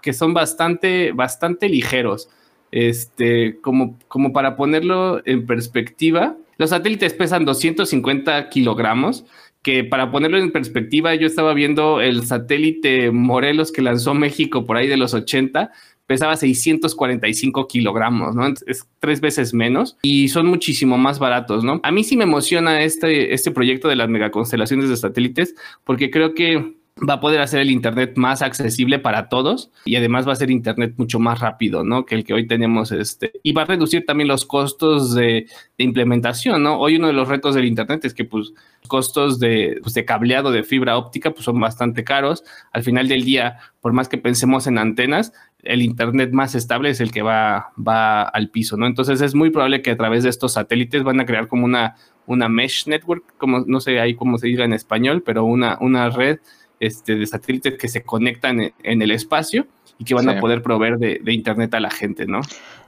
[0.00, 2.28] que, son bastante, bastante ligeros.
[2.70, 9.24] Este, como, como para ponerlo en perspectiva, los satélites pesan 250 kilogramos,
[9.64, 14.76] que para ponerlo en perspectiva, yo estaba viendo el satélite Morelos que lanzó México por
[14.76, 15.72] ahí de los 80
[16.06, 18.46] pesaba 645 kilogramos, ¿no?
[18.66, 21.80] Es tres veces menos y son muchísimo más baratos, ¿no?
[21.82, 26.34] A mí sí me emociona este, este proyecto de las megaconstelaciones de satélites porque creo
[26.34, 30.36] que va a poder hacer el Internet más accesible para todos y además va a
[30.36, 32.06] ser Internet mucho más rápido, ¿no?
[32.06, 33.32] Que el que hoy tenemos este.
[33.42, 36.78] Y va a reducir también los costos de, implementación, ¿no?
[36.78, 38.52] Hoy uno de los retos del Internet es que, pues,
[38.86, 42.44] costos de, pues, de cableado de fibra óptica, pues, son bastante caros.
[42.72, 45.32] Al final del día, por más que pensemos en antenas,
[45.64, 48.86] el Internet más estable es el que va, va al piso, ¿no?
[48.86, 51.96] Entonces es muy probable que a través de estos satélites van a crear como una,
[52.26, 56.08] una mesh network, como no sé ahí cómo se diga en español, pero una, una
[56.10, 56.38] red
[56.80, 59.66] este, de satélites que se conectan en, el espacio
[59.98, 62.40] y que van a poder proveer de, internet a la gente, ¿no?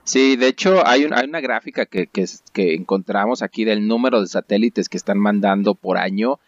[0.03, 4.97] Sí, de hecho hay, una gráfica que, que, encontramos aquí del número de satélites que
[4.97, 6.39] están mandando por año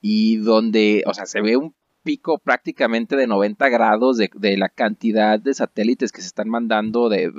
[0.00, 5.40] y donde, o sea, se ve un pico prácticamente de 90 grados de, la cantidad
[5.40, 7.32] de satélites que se están mandando de,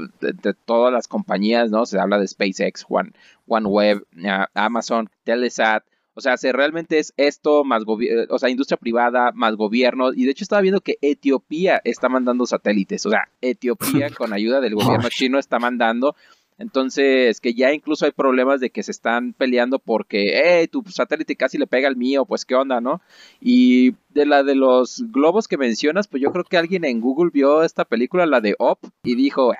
[0.65, 1.85] todas las compañías, ¿no?
[1.85, 3.11] Se habla de SpaceX, One,
[3.47, 4.05] OneWeb,
[4.53, 5.83] Amazon, Telesat,
[6.17, 10.13] o sea, si realmente es esto más eh, o sea, industria privada más gobierno.
[10.13, 13.05] Y de hecho estaba viendo que Etiopía está mandando satélites.
[13.05, 16.15] O sea, Etiopía con ayuda del gobierno chino está mandando.
[16.57, 21.35] Entonces, que ya incluso hay problemas de que se están peleando porque, hey, tu satélite
[21.35, 23.01] casi le pega al mío, pues qué onda, ¿no?
[23.41, 27.31] Y de la de los globos que mencionas, pues yo creo que alguien en Google
[27.33, 29.51] vio esta película, la de Up, y dijo,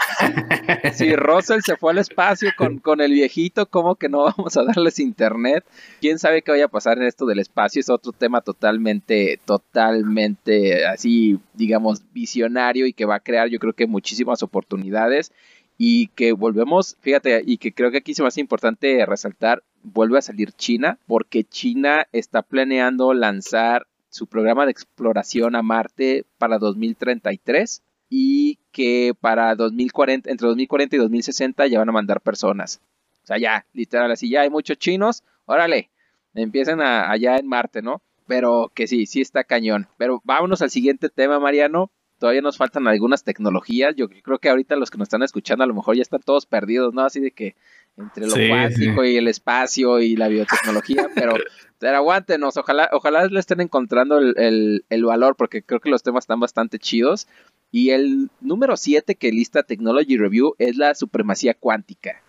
[0.93, 4.63] si Russell se fue al espacio con, con el viejito, ¿cómo que no vamos a
[4.63, 5.65] darles internet?
[5.99, 7.81] ¿Quién sabe qué vaya a pasar en esto del espacio?
[7.81, 13.73] Es otro tema totalmente, totalmente así, digamos, visionario y que va a crear yo creo
[13.73, 15.34] que muchísimas oportunidades
[15.77, 20.17] y que volvemos, fíjate, y que creo que aquí se me hace importante resaltar, vuelve
[20.17, 26.57] a salir China, porque China está planeando lanzar su programa de exploración a Marte para
[26.57, 32.79] 2033 y que para 2040, entre 2040 y 2060 ya van a mandar personas.
[33.23, 35.89] O sea, ya, literal, así ya hay muchos chinos, órale,
[36.33, 38.01] empiecen allá en Marte, ¿no?
[38.27, 39.88] Pero que sí, sí está cañón.
[39.97, 43.95] Pero vámonos al siguiente tema, Mariano, todavía nos faltan algunas tecnologías.
[43.95, 46.45] Yo creo que ahorita los que nos están escuchando a lo mejor ya están todos
[46.45, 47.01] perdidos, ¿no?
[47.01, 47.56] Así de que
[47.97, 51.34] entre lo cuántico y el espacio y la biotecnología, pero,
[51.80, 56.39] pero aguántenos, ojalá, ojalá le estén encontrando el, valor, porque creo que los temas están
[56.39, 57.28] bastante chidos.
[57.71, 62.21] Y el número 7 que lista Technology Review es la supremacía cuántica.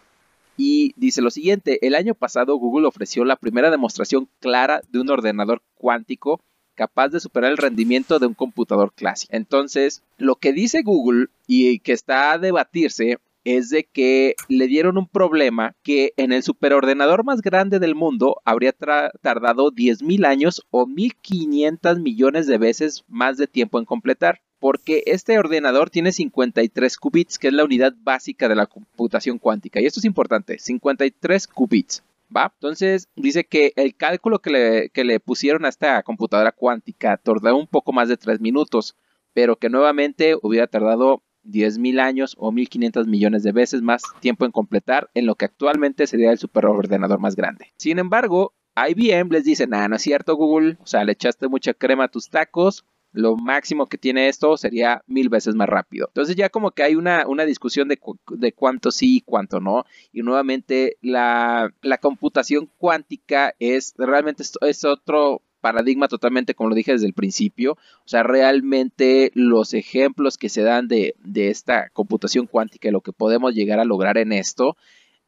[0.57, 5.11] Y dice lo siguiente, el año pasado Google ofreció la primera demostración clara de un
[5.11, 6.40] ordenador cuántico
[6.76, 9.34] capaz de superar el rendimiento de un computador clásico.
[9.34, 14.98] Entonces, lo que dice Google y que está a debatirse es de que le dieron
[14.98, 20.84] un problema que en el superordenador más grande del mundo habría tardado 10.000 años o
[20.84, 24.40] 1.500 millones de veces más de tiempo en completar.
[24.58, 29.80] Porque este ordenador tiene 53 qubits, que es la unidad básica de la computación cuántica.
[29.80, 32.02] Y esto es importante, 53 qubits.
[32.34, 32.52] ¿Va?
[32.54, 37.56] Entonces dice que el cálculo que le, que le pusieron a esta computadora cuántica tardó
[37.56, 38.96] un poco más de 3 minutos,
[39.32, 44.52] pero que nuevamente hubiera tardado 10.000 años o 1.500 millones de veces más tiempo en
[44.52, 47.72] completar en lo que actualmente sería el superordenador más grande.
[47.76, 51.72] Sin embargo, IBM les dice, nada, no es cierto Google, o sea, le echaste mucha
[51.72, 52.84] crema a tus tacos,
[53.16, 56.07] lo máximo que tiene esto sería mil veces más rápido.
[56.09, 57.98] Entonces ya como que hay una, una discusión de,
[58.29, 59.85] de, cuánto sí y cuánto no.
[60.12, 66.92] Y nuevamente la, la computación cuántica es realmente es otro paradigma totalmente, como lo dije
[66.92, 67.72] desde el principio.
[67.72, 73.00] O sea, realmente los ejemplos que se dan de, de esta computación cuántica y lo
[73.00, 74.76] que podemos llegar a lograr en esto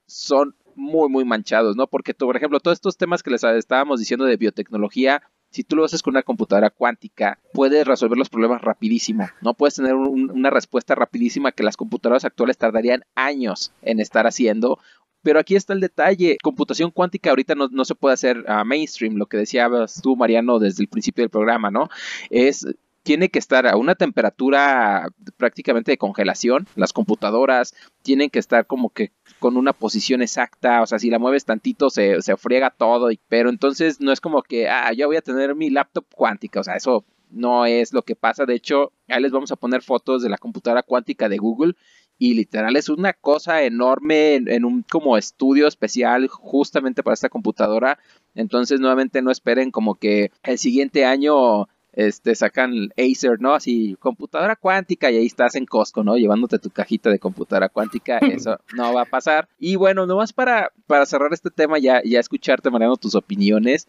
[0.06, 1.86] son muy, muy manchados, ¿no?
[1.86, 5.84] Porque, por ejemplo, todos estos temas que les estábamos diciendo de biotecnología, si tú lo
[5.84, 9.54] haces con una computadora cuántica, puedes resolver los problemas rapidísimo, ¿no?
[9.54, 14.78] Puedes tener una respuesta rapidísima que las computadoras actuales tardarían años en estar haciendo.
[15.22, 19.26] Pero aquí está el detalle, computación cuántica ahorita no, se puede hacer a mainstream, lo
[19.26, 21.88] que decías tú, Mariano, desde el principio del programa, ¿no?
[22.30, 22.66] Es
[23.08, 26.68] tiene que estar a una temperatura prácticamente de congelación.
[26.76, 30.82] Las computadoras tienen que estar como que con una posición exacta.
[30.82, 33.08] O sea, si la mueves tantito se, se friega todo.
[33.26, 36.60] pero entonces no es como que, ah, yo voy a tener mi laptop cuántica.
[36.60, 38.44] O sea, eso no es lo que pasa.
[38.44, 41.76] De hecho, ahí les vamos a poner fotos de la computadora cuántica de Google.
[42.18, 47.30] Y literal es una cosa enorme en, en un como estudio especial justamente para esta
[47.30, 47.98] computadora.
[48.34, 53.54] Entonces, nuevamente no esperen como que el siguiente año este, sacan Acer, ¿no?
[53.54, 56.16] Así, computadora cuántica y ahí estás en Costco, ¿no?
[56.16, 59.48] Llevándote tu cajita de computadora cuántica, eso no va a pasar.
[59.58, 63.88] Y bueno, nomás para, para cerrar este tema, ya, ya escucharte, Mariano, tus opiniones.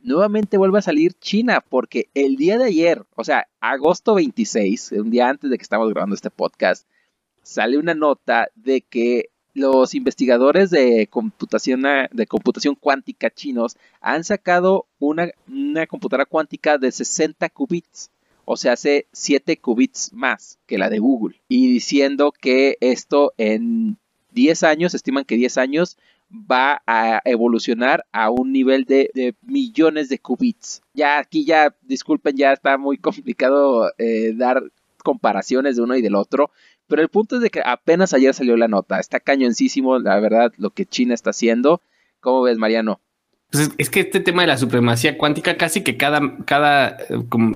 [0.00, 5.08] Nuevamente vuelve a salir China, porque el día de ayer, o sea, agosto 26, un
[5.08, 6.86] día antes de que estamos grabando este podcast,
[7.40, 14.86] sale una nota de que los investigadores de computación, de computación cuántica chinos han sacado
[14.98, 15.30] una,
[15.88, 18.10] computadora cuántica de 60 qubits.
[18.44, 21.40] O sea, hace 7 qubits más que la de Google.
[21.48, 23.96] Y diciendo que esto en
[24.32, 25.96] 10 años, estiman que 10 años,
[26.30, 30.82] va a evolucionar a un nivel de, millones de qubits.
[30.92, 34.62] Ya aquí ya, disculpen, ya está muy complicado eh, dar
[35.02, 36.50] comparaciones de uno y del otro,
[36.88, 39.00] pero el punto es de que apenas ayer salió la nota.
[39.00, 41.80] Está cañoncísimo, la verdad, lo que China está haciendo.
[42.20, 43.00] ¿Cómo ves, Mariano?
[43.50, 46.96] Pues es que este tema de la supremacía cuántica casi que cada, cada,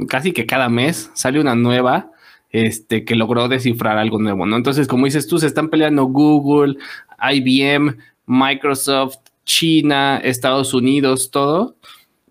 [0.09, 2.13] casi que cada mes sale una nueva
[2.51, 4.57] este, que logró descifrar algo nuevo, ¿no?
[4.57, 6.77] Entonces, como dices tú, se están peleando Google,
[7.21, 11.77] IBM, Microsoft, China, Estados Unidos, todo,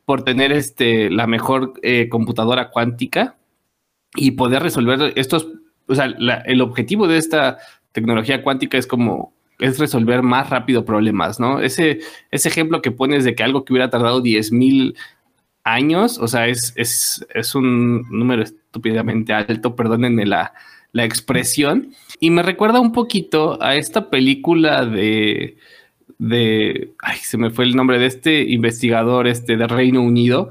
[0.06, 3.36] por tener este, la mejor eh, computadora cuántica
[4.16, 5.48] y poder resolver estos
[5.90, 6.06] o sea,
[6.46, 7.58] el objetivo de esta
[7.92, 11.60] tecnología cuántica es como es resolver más rápido problemas, ¿no?
[11.60, 12.00] Ese,
[12.32, 14.96] ese ejemplo que pones de que algo que hubiera tardado 10 mil
[15.64, 20.54] años, o sea, es, es, es, un número estúpidamente alto, perdónenme la,
[20.94, 25.58] la expresión, y me recuerda un poquito a esta película de,
[26.18, 30.50] de, ay, se me fue el nombre de este investigador este de Reino Unido,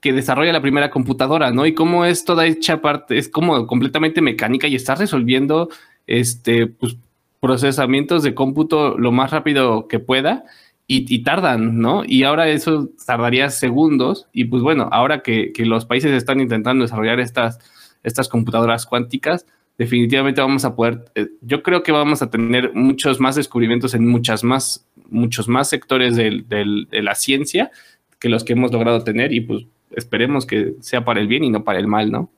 [0.00, 1.66] que desarrolla la primera computadora, ¿no?
[1.66, 5.68] Y cómo es toda hecha parte, es como completamente mecánica y está resolviendo
[6.06, 6.96] este, pues,
[7.40, 10.44] procesamientos de cómputo lo más rápido que pueda
[10.92, 12.02] y, tardan, ¿no?
[12.04, 17.20] Y ahora eso tardaría segundos y pues bueno, ahora que, los países están intentando desarrollar
[17.20, 17.60] estas,
[18.02, 19.46] estas computadoras cuánticas,
[19.78, 24.08] definitivamente vamos a poder, eh, yo creo que vamos a tener muchos más descubrimientos en
[24.08, 27.70] muchas más, muchos más sectores de la ciencia
[28.18, 31.50] que los que hemos logrado tener y pues esperemos que sea para el bien y
[31.50, 32.30] no para el mal, ¿no?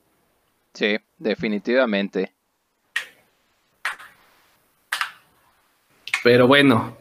[0.73, 2.33] Sí, definitivamente.
[6.23, 6.97] Pero bueno,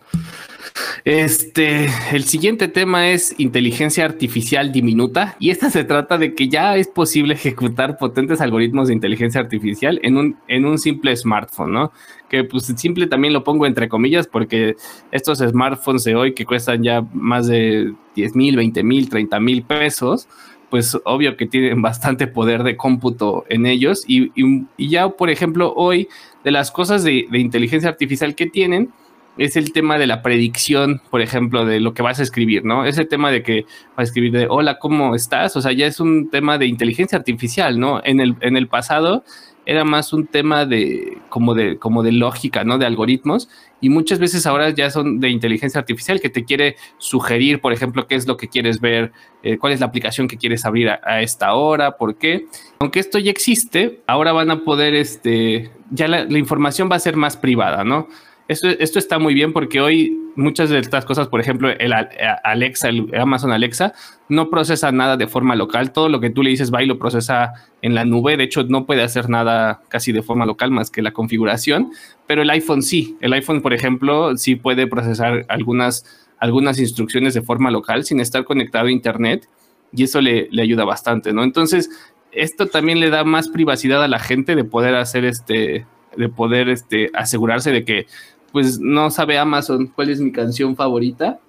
[1.05, 6.77] este, el siguiente tema es inteligencia artificial diminuta y esta se trata de que ya
[6.77, 11.93] es posible ejecutar potentes algoritmos de inteligencia artificial en un, en un simple smartphone, ¿no?
[12.29, 14.77] Que pues simple también lo pongo entre comillas porque
[15.11, 19.65] estos smartphones de hoy que cuestan ya más de 10 mil, 20 mil, 30 mil
[19.65, 20.29] pesos,
[20.71, 24.31] pues obvio que tienen bastante poder de cómputo en ellos y,
[24.79, 26.09] ya, por ejemplo, hoy
[26.45, 28.93] de las cosas de, de inteligencia artificial que tienen,
[29.39, 32.85] es el tema de la predicción, por ejemplo, de lo que vas a escribir, ¿no?
[32.85, 33.65] Ese tema de que
[33.97, 35.57] vas a escribir de hola, ¿cómo estás?
[35.57, 38.01] O sea, ya es un tema de inteligencia artificial, ¿no?
[38.05, 39.25] En el, en el pasado
[39.65, 42.79] era más un tema de como de como de lógica, ¿no?
[42.79, 43.49] De algoritmos
[43.81, 48.07] y muchas veces ahora ya son de inteligencia artificial que te quiere sugerir, por ejemplo,
[48.07, 49.13] qué es lo que quieres ver,
[49.43, 52.47] eh, cuál es la aplicación que quieres abrir a, esta hora, por qué.
[52.81, 57.17] Aunque esto ya existe, ahora van a poder, este, ya la información va a ser
[57.17, 58.09] más privada, ¿no?
[58.49, 63.09] Esto, está muy bien porque hoy muchas de estas cosas, por ejemplo, el Alexa, el
[63.15, 63.93] Amazon Alexa,
[64.29, 65.93] no procesa nada de forma local.
[65.93, 68.37] Todo lo que tú le dices va y lo procesa en la nube.
[68.37, 71.93] De hecho, no puede hacer nada casi de forma local más que la configuración.
[72.27, 73.17] Pero el iPhone sí.
[73.21, 76.05] El iPhone, por ejemplo, sí puede procesar algunas,
[76.39, 79.49] algunas instrucciones de forma local sin estar conectado a Internet.
[79.95, 81.45] Y eso le ayuda bastante, ¿no?
[81.45, 81.91] Entonces,
[82.33, 85.87] esto también le da más privacidad a la gente de poder hacer este,
[86.17, 88.07] de poder este, asegurarse de que
[88.53, 91.41] pues no sabe Amazon cuál es mi canción favorita.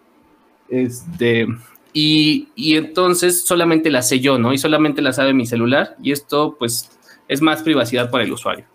[0.70, 1.48] Este,
[1.92, 4.54] y, entonces solamente la sé yo, ¿no?
[4.54, 5.96] Y solamente la sabe mi celular.
[6.02, 6.98] Y esto, pues,
[7.28, 8.66] es más privacidad para el usuario.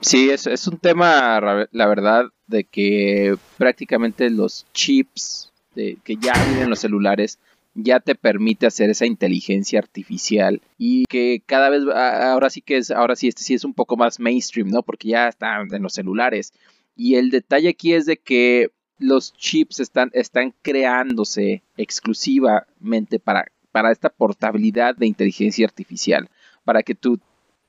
[0.00, 1.40] Sí, es, es un tema,
[1.72, 7.38] la verdad, de que prácticamente los chips que ya vienen los celulares
[7.74, 12.90] ya te permite hacer esa inteligencia artificial y que cada vez ahora sí que es
[12.90, 14.82] ahora sí este sí es un poco más mainstream, ¿no?
[14.82, 16.52] Porque ya están en los celulares
[16.96, 23.92] y el detalle aquí es de que los chips están, están creándose exclusivamente para, para
[23.92, 26.28] esta portabilidad de inteligencia artificial,
[26.64, 27.20] para que tu,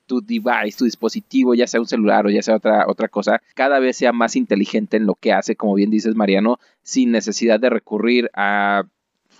[0.06, 3.78] tu device, tu dispositivo, ya sea un celular o ya sea otra, otra cosa, cada
[3.78, 7.70] vez sea más inteligente en lo que hace, como bien dices Mariano, sin necesidad de
[7.70, 8.84] recurrir a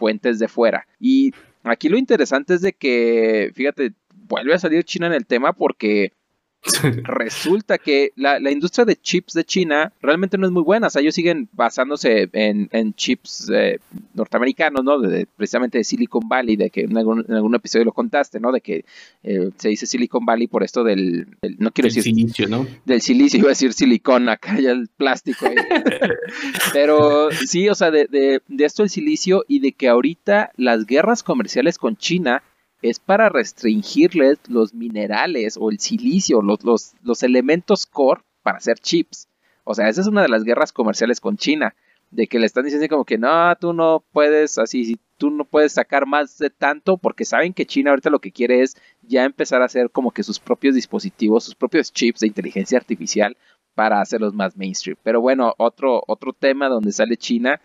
[0.00, 0.86] fuentes de fuera.
[0.98, 1.32] Y
[1.62, 6.14] aquí lo interesante es de que, fíjate, vuelve a salir China en el tema porque
[7.04, 10.88] Resulta que la, industria de chips de China realmente no es muy buena.
[10.88, 13.78] O sea, ellos siguen basándose en, chips eh,
[14.14, 15.00] norteamericanos, ¿no?
[15.00, 18.52] De, precisamente de Silicon Valley, de que en algún, episodio lo contaste, ¿no?
[18.52, 18.84] De que
[19.22, 21.26] eh, se dice Silicon Valley por esto del,
[21.58, 22.66] no quiero decir silicio, ¿no?
[22.84, 25.46] Del silicio, iba a decir silicón, acá ya el plástico.
[26.72, 30.84] Pero sí, o sea, de, de, de esto el silicio y de que ahorita las
[30.84, 32.42] guerras comerciales con China
[32.82, 36.60] es para restringirles los minerales o el silicio, los,
[37.02, 39.28] los, elementos core para hacer chips.
[39.64, 41.74] O sea, esa es una de las guerras comerciales con China,
[42.10, 45.72] de que le están diciendo como que no, tú no puedes así, tú no puedes
[45.72, 49.62] sacar más de tanto, porque saben que China ahorita lo que quiere es ya empezar
[49.62, 53.36] a hacer como que sus propios dispositivos, sus propios chips de inteligencia artificial
[53.74, 54.96] para hacerlos más mainstream.
[55.02, 57.60] Pero bueno, otro, otro tema donde sale China,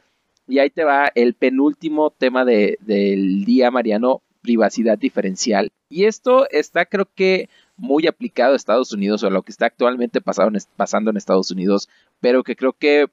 [0.47, 5.72] y ahí te va el penúltimo tema de, del día, Mariano, privacidad diferencial.
[5.89, 9.66] Y esto está creo que muy aplicado a Estados Unidos o a lo que está
[9.66, 11.89] actualmente pasando en Estados Unidos,
[12.20, 13.08] pero que creo que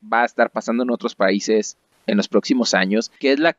[0.00, 3.56] va a estar pasando en otros países en los próximos años, que es la,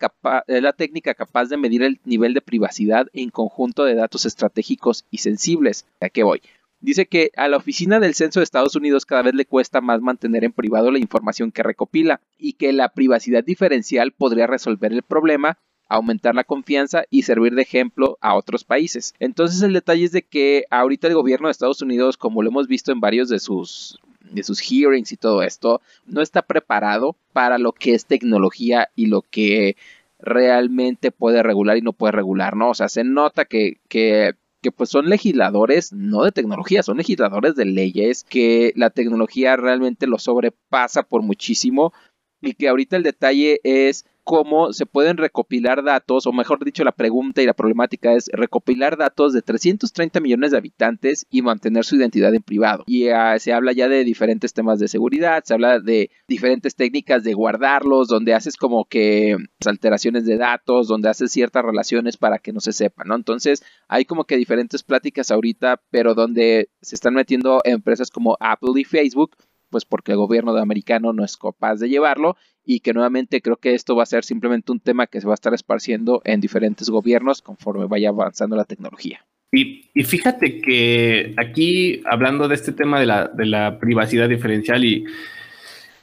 [0.47, 5.19] la técnica capaz de medir el nivel de privacidad en conjunto de datos estratégicos y
[5.19, 5.85] sensibles.
[5.99, 6.41] ¿A qué voy?
[6.81, 10.01] Dice que a la oficina del censo de Estados Unidos cada vez le cuesta más
[10.01, 15.03] mantener en privado la información que recopila y que la privacidad diferencial podría resolver el
[15.03, 15.57] problema
[15.89, 19.13] aumentar la confianza y servir de ejemplo a otros países.
[19.19, 22.67] Entonces el detalle es de que ahorita el gobierno de Estados Unidos, como lo hemos
[22.67, 27.57] visto en varios de sus de sus hearings y todo esto, no está preparado para
[27.57, 29.75] lo que es tecnología y lo que
[30.19, 32.69] realmente puede regular y no puede regular, ¿no?
[32.69, 34.35] O sea, se nota que, que
[34.75, 40.19] pues son legisladores no de tecnología, son legisladores de leyes, que la tecnología realmente lo
[40.19, 41.93] sobrepasa por muchísimo
[42.41, 46.91] y que ahorita el detalle es cómo se pueden recopilar datos, o mejor dicho, la
[46.91, 51.95] pregunta y la problemática es recopilar datos de 330 millones de habitantes y mantener su
[51.95, 52.83] identidad en privado.
[52.85, 57.23] Y ah, se habla ya de diferentes temas de seguridad, se habla de diferentes técnicas
[57.23, 62.53] de guardarlos, donde haces como que alteraciones de datos, donde haces ciertas relaciones para que
[62.53, 63.05] no se sepa.
[63.11, 68.79] Entonces, hay como que diferentes pláticas ahorita, pero donde se están metiendo empresas como Apple
[68.79, 69.31] y Facebook
[69.69, 73.57] pues porque el gobierno de americano no es capaz de llevarlo y que nuevamente creo
[73.57, 76.41] que esto va a ser simplemente un tema que se va a estar esparciendo en
[76.41, 79.25] diferentes gobiernos conforme vaya avanzando la tecnología.
[79.51, 85.05] Y, fíjate que aquí, hablando de este tema de la, de la privacidad diferencial y,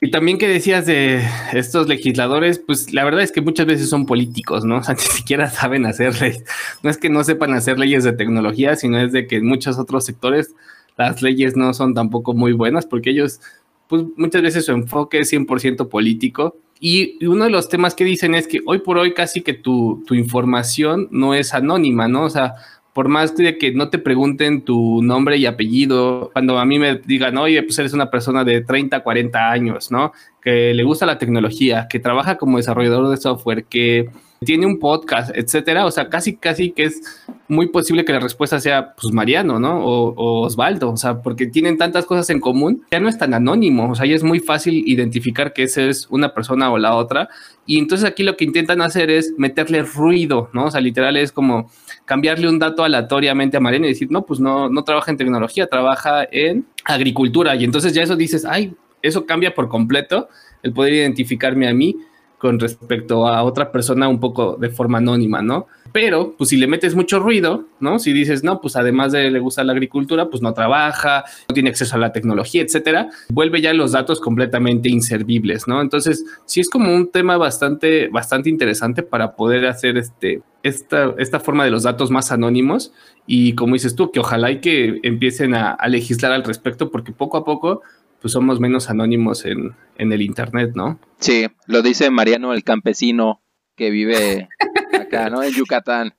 [0.01, 4.05] y también que decías de estos legisladores, pues la verdad es que muchas veces son
[4.05, 4.79] políticos, ¿no?
[4.79, 6.45] O sea, ni siquiera saben hacer leyes.
[6.83, 9.79] No es que no sepan hacer leyes de tecnología, sino es de que en muchos
[9.79, 10.55] otros sectores
[10.97, 13.41] las leyes no son tampoco muy buenas porque ellos,
[13.89, 16.57] pues muchas veces su enfoque es 100% político.
[16.79, 20.05] Y uno de los temas que dicen es que hoy por hoy casi que tu,
[20.07, 22.25] tu información no es anónima, ¿no?
[22.25, 22.55] O sea,
[22.97, 27.37] por más que no te pregunten tu nombre y apellido, cuando a mí me digan,
[27.37, 30.13] oye, pues eres una persona de 30, 40 años, ¿no?
[30.41, 34.09] Que le gusta la tecnología, que trabaja como desarrollador de software, que
[34.41, 35.87] tiene un podcast, etcétera.
[35.87, 37.01] O sea, casi, casi que es
[37.49, 39.85] muy posible que la respuesta sea, pues, Mariano, ¿no?
[39.85, 43.91] O, Osvaldo, o sea, porque tienen tantas cosas en común, ya no es tan anónimo,
[43.91, 47.29] o sea, ya es muy fácil identificar que esa es una persona o la otra.
[47.65, 50.67] Y entonces aquí lo que intentan hacer es meterle ruido, ¿no?
[50.67, 51.71] O sea, literal es como
[52.05, 55.67] cambiarle un dato aleatoriamente a Mariano y decir, no, pues no, no trabaja en tecnología,
[55.67, 57.57] trabaja en agricultura.
[57.57, 60.29] Y entonces ya eso dices, ay, eso cambia por completo
[60.63, 61.97] el poder identificarme a mí
[62.39, 65.67] con respecto a otra persona un poco de forma anónima, ¿no?
[65.93, 67.99] Pero, pues si le metes mucho ruido, ¿no?
[67.99, 71.71] Si dices, no, pues además de le gusta la agricultura, pues no trabaja, no tiene
[71.71, 75.81] acceso a la tecnología, etcétera, vuelve ya los datos completamente inservibles, ¿no?
[75.81, 81.41] Entonces, sí es como un tema bastante, bastante interesante para poder hacer este, esta, esta
[81.41, 82.93] forma de los datos más anónimos
[83.27, 87.13] y como dices tú, que ojalá y que empiecen a, a legislar al respecto porque
[87.13, 87.81] poco a poco
[88.21, 90.99] pues somos menos anónimos en, el Internet, ¿no?
[91.21, 93.41] Sí, lo dice Mariano el campesino
[93.77, 94.49] que vive
[94.93, 95.43] acá, ¿no?
[95.43, 96.15] En Yucatán.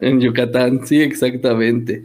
[0.00, 2.04] en Yucatán, sí, exactamente.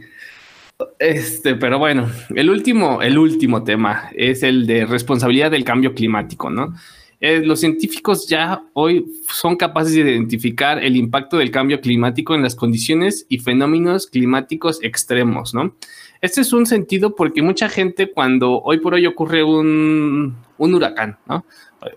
[0.98, 6.50] Este, pero bueno, el último, el último tema es el de responsabilidad del cambio climático,
[6.50, 6.74] ¿no?
[7.20, 12.42] Eh, los científicos ya hoy son capaces de identificar el impacto del cambio climático en
[12.42, 15.76] las condiciones y fenómenos climáticos extremos, ¿no?
[16.22, 21.44] Este es un sentido porque mucha gente cuando hoy por hoy ocurre un, huracán, ¿no?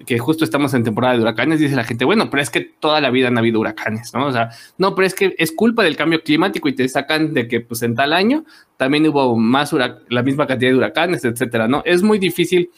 [0.05, 3.01] Que justo estamos en temporada de huracanes, dice la gente, bueno, pero es que toda
[3.01, 4.27] la vida han habido huracanes, ¿no?
[4.27, 7.47] O sea, no, pero es que es culpa del cambio climático y te sacan de
[7.47, 8.45] que pues en tal año
[8.77, 11.81] también hubo más la misma cantidad de huracanes, etcétera, ¿no?
[11.85, 12.69] Es muy difícil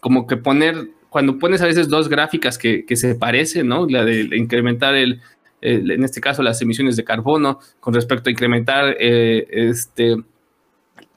[0.00, 3.86] como que poner, cuando pones a veces dos gráficas que, se parecen, ¿no?
[3.86, 5.20] La de, incrementar el,
[5.60, 10.16] en este caso las emisiones de carbono con respecto a incrementar eh, este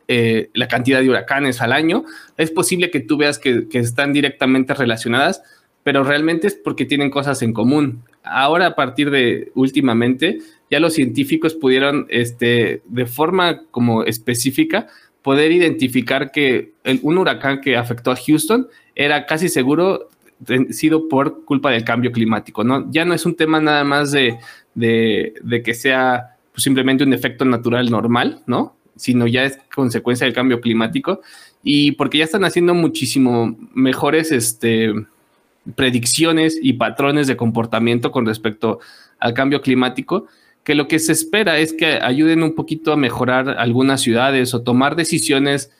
[0.07, 2.03] eh, la cantidad de huracanes al año,
[2.37, 5.41] es posible que tú veas que, están directamente relacionadas,
[5.83, 8.03] pero realmente es porque tienen cosas en común.
[8.23, 10.39] Ahora, a partir de últimamente,
[10.69, 14.87] ya los científicos pudieron, este, de forma como específica,
[15.21, 20.09] poder identificar que un huracán que afectó a Houston era casi seguro
[20.71, 22.91] sido por culpa del cambio climático, ¿no?
[22.91, 24.39] Ya no es un tema nada más de,
[24.75, 28.75] que sea pues, simplemente un efecto natural normal, ¿no?
[28.95, 31.21] sino ya es consecuencia del cambio climático
[31.63, 34.93] y porque ya están haciendo muchísimo mejores este,
[35.75, 38.79] predicciones y patrones de comportamiento con respecto
[39.19, 40.27] al cambio climático,
[40.63, 44.61] que lo que se espera es que ayuden un poquito a mejorar algunas ciudades o
[44.61, 45.71] tomar decisiones,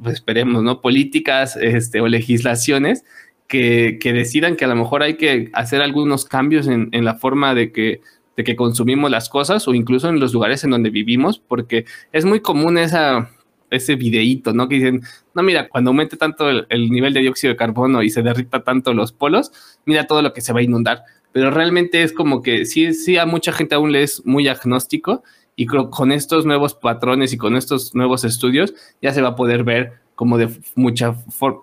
[0.00, 0.80] pues esperemos, ¿no?
[0.80, 3.04] Políticas este, o legislaciones
[3.48, 7.54] que, decidan que a lo mejor hay que hacer algunos cambios en, en la forma
[7.54, 8.00] de que
[8.36, 12.24] de que consumimos las cosas o incluso en los lugares en donde vivimos, porque es
[12.24, 13.30] muy común esa,
[13.70, 14.68] ese videíto, ¿no?
[14.68, 15.02] Que dicen,
[15.34, 18.94] no, mira, cuando aumente tanto el, nivel de dióxido de carbono y se derrita tanto
[18.94, 19.52] los polos,
[19.84, 21.04] mira todo lo que se va a inundar.
[21.32, 25.22] Pero realmente es como que sí, sí, a mucha gente aún le es muy agnóstico
[25.60, 29.36] y creo con estos nuevos patrones y con estos nuevos estudios ya se va a
[29.36, 31.14] poder ver como de mucha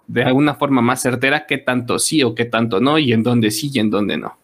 [0.06, 3.50] de alguna forma más certera qué tanto sí o qué tanto no y en dónde
[3.50, 4.38] sí y en dónde no.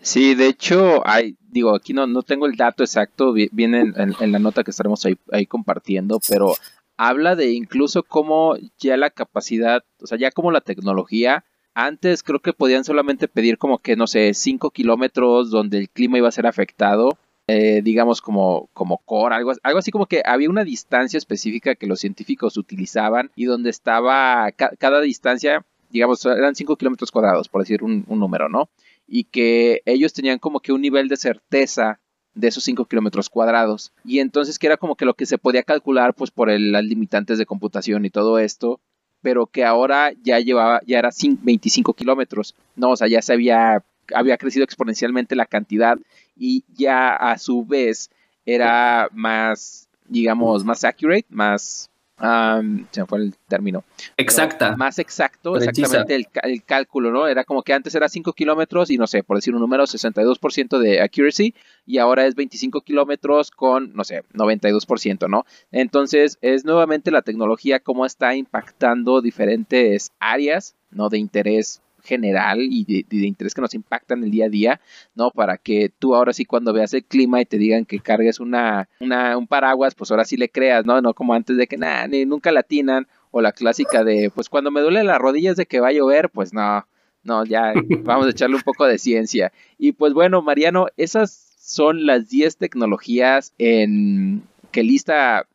[0.00, 4.38] Sí, de hecho, hay, digo, aquí no, no tengo el dato exacto, viene en, la
[4.38, 6.54] nota que estaremos ahí, compartiendo, pero
[6.96, 11.44] habla de incluso cómo ya la capacidad, o sea, ya como la tecnología,
[11.74, 16.18] antes creo que podían solamente pedir como que, no sé, 5 kilómetros donde el clima
[16.18, 20.50] iba a ser afectado, eh, digamos como, como core, algo, algo así como que había
[20.50, 26.76] una distancia específica que los científicos utilizaban y donde estaba cada distancia, digamos, eran 5
[26.76, 28.68] kilómetros cuadrados, por decir un número, ¿no?
[29.06, 32.00] y que ellos tenían como que un nivel de certeza
[32.34, 33.92] de esos 5 kilómetros cuadrados.
[34.04, 37.36] Y entonces que era como que lo que se podía calcular pues por las limitantes
[37.38, 38.80] de computación y todo esto,
[39.20, 41.10] pero que ahora ya llevaba, ya era
[41.42, 42.92] 25 kilómetros, ¿no?
[42.92, 43.84] O sea, ya se había,
[44.14, 45.98] había crecido exponencialmente la cantidad
[46.36, 48.10] y ya a su vez
[48.44, 53.84] era más, digamos, más accurate, más, se me fue el término.
[54.16, 54.76] Exacta.
[54.76, 57.26] más exacto, exactamente el, cálculo, ¿no?
[57.26, 60.78] Era como que antes era 5 kilómetros y no sé, por decir un número, 62%
[60.78, 61.54] de accuracy
[61.86, 65.44] y ahora es 25 kilómetros con, no sé, 92%, ¿no?
[65.70, 71.08] Entonces es nuevamente la tecnología cómo está impactando diferentes áreas, ¿no?
[71.08, 74.80] De interés general y de, interés que nos impactan el día a día,
[75.14, 75.30] ¿no?
[75.30, 78.88] Para que tú ahora sí cuando veas el clima y te digan que cargues una,
[79.00, 81.00] una un paraguas, pues ahora sí le creas, ¿no?
[81.00, 84.70] No como antes de que nada, ni nunca latinan o la clásica de, pues cuando
[84.70, 86.86] me duele las rodillas de que va a llover, pues no,
[87.22, 87.72] no, ya
[88.04, 89.52] vamos a echarle un poco de ciencia.
[89.78, 95.46] Y pues bueno, Mariano, esas son las 10 tecnologías en que lista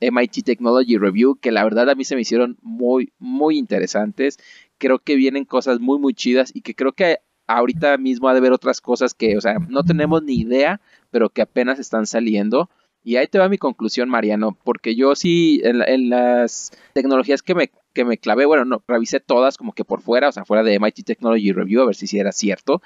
[0.00, 4.38] MIT Technology Review, que la verdad a mí se me hicieron muy, muy interesantes
[4.78, 8.38] creo que vienen cosas muy, muy chidas y que creo que ahorita mismo ha de
[8.38, 12.68] haber otras cosas que, o sea, no tenemos ni idea, pero que apenas están saliendo.
[13.02, 17.70] Y ahí te va mi conclusión, Mariano, porque yo sí, en, las tecnologías que me,
[17.94, 20.80] que me clavé, bueno, no, revisé todas como que por fuera, o sea, fuera de
[20.80, 22.82] MIT Technology Review, a ver si sí era cierto.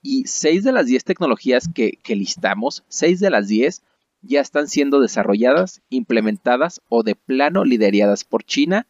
[0.00, 3.82] Y seis de las diez tecnologías que, que listamos, seis de las diez
[4.22, 8.86] ya están siendo desarrolladas, implementadas o de plano lideradas por China.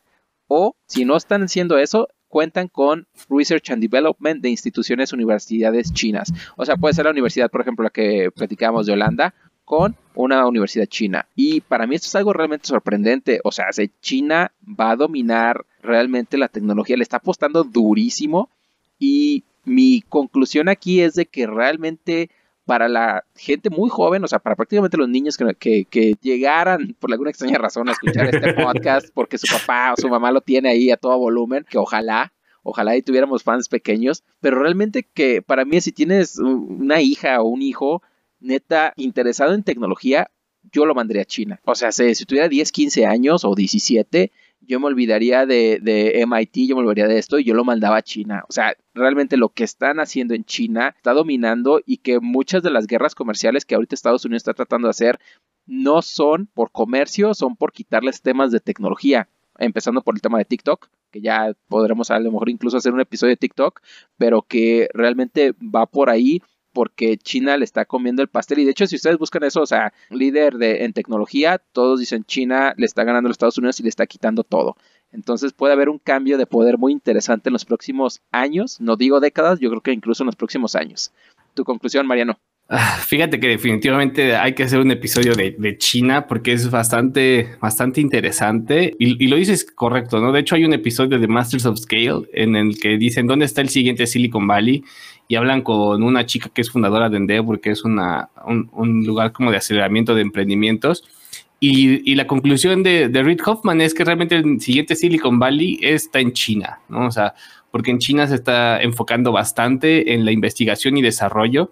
[0.46, 6.32] O si no están haciendo eso, cuentan con Research and Development de instituciones universidades chinas.
[6.56, 10.44] O sea, puede ser la universidad, por ejemplo, la que platicábamos de Holanda, con una
[10.44, 11.28] universidad china.
[11.36, 13.40] Y para mí esto es algo realmente sorprendente.
[13.44, 13.66] O sea,
[14.00, 18.50] China va a dominar realmente la tecnología, le está apostando durísimo.
[18.98, 22.30] Y mi conclusión aquí es de que realmente
[22.64, 27.12] para la gente muy joven, o sea, para prácticamente los niños que, que, llegaran por
[27.12, 30.70] alguna extraña razón a escuchar este podcast porque su papá o su mamá lo tiene
[30.70, 35.64] ahí a todo volumen, que ojalá, ojalá y tuviéramos fans pequeños, pero realmente que para
[35.64, 38.02] mí si tienes una hija o un hijo
[38.40, 40.30] neta interesado en tecnología,
[40.72, 41.60] yo lo mandaría a China.
[41.64, 44.32] O sea, si, si tuviera 10, 15 años o 17,
[44.66, 47.96] yo me olvidaría de, de, MIT, yo me olvidaría de esto y yo lo mandaba
[47.96, 48.44] a China.
[48.48, 52.70] O sea, realmente lo que están haciendo en China está dominando y que muchas de
[52.70, 55.18] las guerras comerciales que ahorita Estados Unidos está tratando de hacer
[55.66, 59.28] no son por comercio, son por quitarles temas de tecnología.
[59.58, 63.00] Empezando por el tema de TikTok, que ya podremos a lo mejor incluso hacer un
[63.00, 63.80] episodio de TikTok,
[64.16, 66.42] pero que realmente va por ahí
[66.74, 68.58] porque China le está comiendo el pastel.
[68.58, 72.24] Y de hecho, si ustedes buscan eso, o sea, líder de, en tecnología, todos dicen
[72.24, 74.76] China le está ganando a los Estados Unidos y le está quitando todo.
[75.12, 79.20] Entonces puede haber un cambio de poder muy interesante en los próximos años, no digo
[79.20, 81.12] décadas, yo creo que incluso en los próximos años.
[81.54, 82.36] Tu conclusión, Mariano.
[82.66, 88.00] Ah, fíjate que definitivamente hay que hacer un episodio de, China porque es bastante, bastante
[88.00, 90.32] interesante y, lo dices correcto, ¿no?
[90.32, 93.60] De hecho hay un episodio de Masters of Scale en el que dicen dónde está
[93.60, 94.82] el siguiente Silicon Valley
[95.28, 99.32] y hablan con una chica que es fundadora de Endeavor, que es una, un, lugar
[99.32, 101.04] como de aceleramiento de emprendimientos.
[101.60, 106.20] Y, la conclusión de, de Reid Hoffman es que realmente el siguiente Silicon Valley está
[106.20, 107.06] en China, ¿no?
[107.06, 107.34] O sea,
[107.70, 111.70] porque en China se está enfocando bastante en la investigación y desarrollo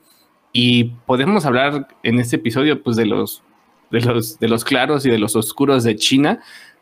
[0.53, 3.43] y podemos hablar en este episodio pues de los,
[3.91, 6.41] de los, de los claros y de los oscuros de China,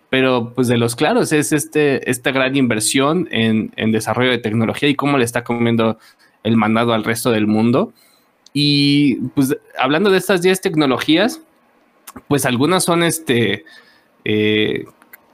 [0.08, 4.88] pero pues de los claros es este, esta gran inversión en, en desarrollo de tecnología
[4.88, 5.98] y cómo le está comiendo
[6.42, 7.92] el mandado al resto del mundo.
[8.52, 11.40] Y pues hablando de estas 10 tecnologías,
[12.26, 13.64] pues algunas son este,
[14.24, 14.84] eh,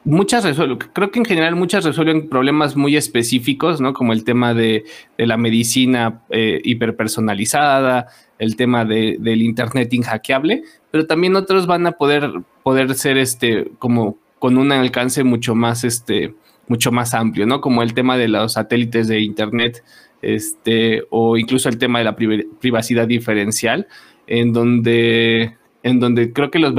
[0.06, 3.92] muchas resuelven, creo que en general muchas resuelven problemas muy específicos, ¿no?
[3.92, 4.84] Como el tema de,
[5.18, 8.06] la medicina eh, hiperpersonalizada,
[8.38, 12.30] el tema del internet inhackeable, pero también otros van a poder,
[12.62, 16.34] poder ser este, como con un alcance mucho más, este,
[16.68, 17.60] mucho más amplio, ¿no?
[17.60, 19.82] Como el tema de los satélites de internet,
[20.22, 23.88] este, o incluso el tema de la privacidad diferencial,
[24.28, 26.74] en donde, en donde creo que los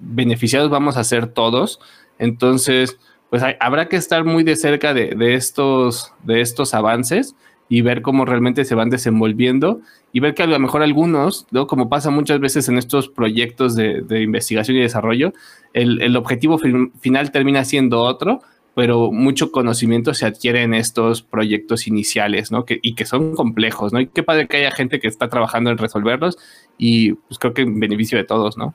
[0.00, 1.78] beneficiados vamos a ser todos.
[2.22, 2.98] Entonces,
[3.30, 7.34] pues habrá que estar muy de cerca de, de, estos, de estos avances
[7.68, 9.80] y ver cómo realmente se van desenvolviendo
[10.12, 11.66] y ver que a lo mejor algunos, ¿no?
[11.66, 15.32] como pasa muchas veces en estos proyectos de, investigación y desarrollo,
[15.72, 16.60] el, objetivo
[17.00, 18.40] final termina siendo otro,
[18.76, 22.64] pero mucho conocimiento se adquiere en estos proyectos iniciales, ¿no?
[22.64, 24.00] Que, y que son complejos, ¿no?
[24.00, 26.38] Y qué padre que haya gente que está trabajando en resolverlos
[26.78, 28.74] y pues creo que en beneficio de todos, ¿no?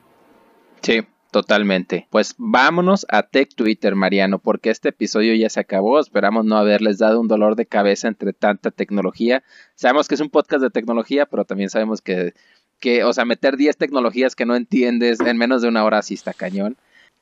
[0.82, 2.06] Sí, Totalmente.
[2.10, 6.00] Pues vámonos a Tech Twitter, Mariano, porque este episodio ya se acabó.
[6.00, 9.42] Esperamos no haberles dado un dolor de cabeza entre tanta tecnología.
[9.74, 12.32] Sabemos que es un podcast de tecnología, pero también sabemos que,
[12.80, 16.14] que o sea, meter 10 tecnologías que no entiendes en menos de una hora sí
[16.14, 16.78] está cañón.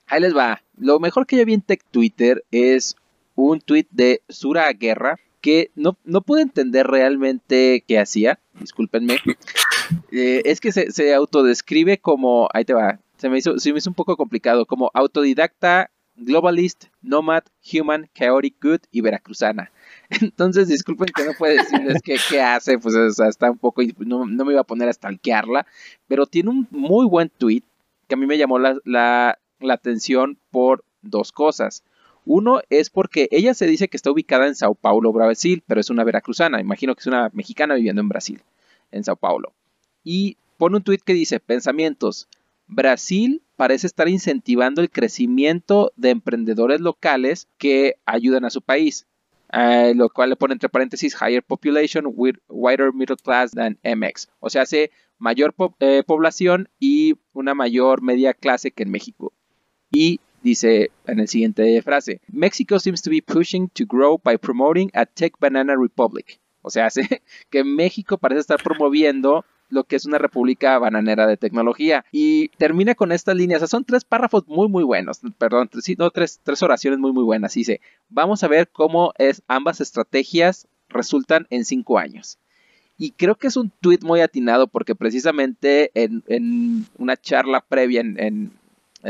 [0.06, 0.62] Ahí les va.
[0.78, 2.94] Lo mejor que yo vi en Tech Twitter es
[3.34, 8.38] un tweet de Sura Guerra que no, no pude entender realmente qué hacía.
[8.60, 9.18] Discúlpenme.
[10.10, 12.48] Eh, es que se, se autodescribe como.
[12.52, 16.86] Ahí te va se me hizo, se me hizo un poco complicado, como autodidacta, globalist,
[17.02, 17.42] nomad,
[17.72, 19.70] human, chaotic good y veracruzana.
[20.10, 24.60] Entonces, disculpen que no puedo decirles qué, hace, pues está un poco, no, me iba
[24.60, 25.66] a poner a stalkearla,
[26.08, 27.62] pero tiene un muy buen tweet
[28.08, 31.82] que a mí me llamó la, la, la atención por dos cosas.
[32.24, 35.90] Uno es porque ella se dice que está ubicada en Sao Paulo, Brasil, pero es
[35.90, 36.60] una veracruzana.
[36.60, 38.42] Imagino que es una mexicana viviendo en Brasil,
[38.90, 39.52] en Sao Paulo.
[40.02, 42.28] Y pone un tweet que dice: Pensamientos.
[42.66, 49.06] Brasil parece estar incentivando el crecimiento de emprendedores locales que ayudan a su país,
[49.52, 54.28] eh, lo cual le pone entre paréntesis higher population with wider middle class than MX,
[54.40, 59.32] o sea, hace mayor eh, población y una mayor media clase que en México.
[59.90, 64.90] Y dice en el siguiente frase, Mexico seems to be pushing to grow by promoting
[64.94, 66.40] a tech banana republic.
[66.62, 71.36] O sea, hace que México parece estar promoviendo lo que es una república bananera de
[71.36, 72.04] tecnología.
[72.12, 75.96] Y termina con estas líneas, o sea, son tres párrafos muy, muy buenos, perdón, sí,
[75.98, 77.54] no, tres, tres oraciones muy, muy buenas.
[77.54, 82.38] Dice, vamos a ver cómo es, ambas estrategias resultan en cinco años.
[82.98, 88.18] Y creo que es un tweet muy atinado porque precisamente en, una charla previa en,
[88.18, 88.50] eh,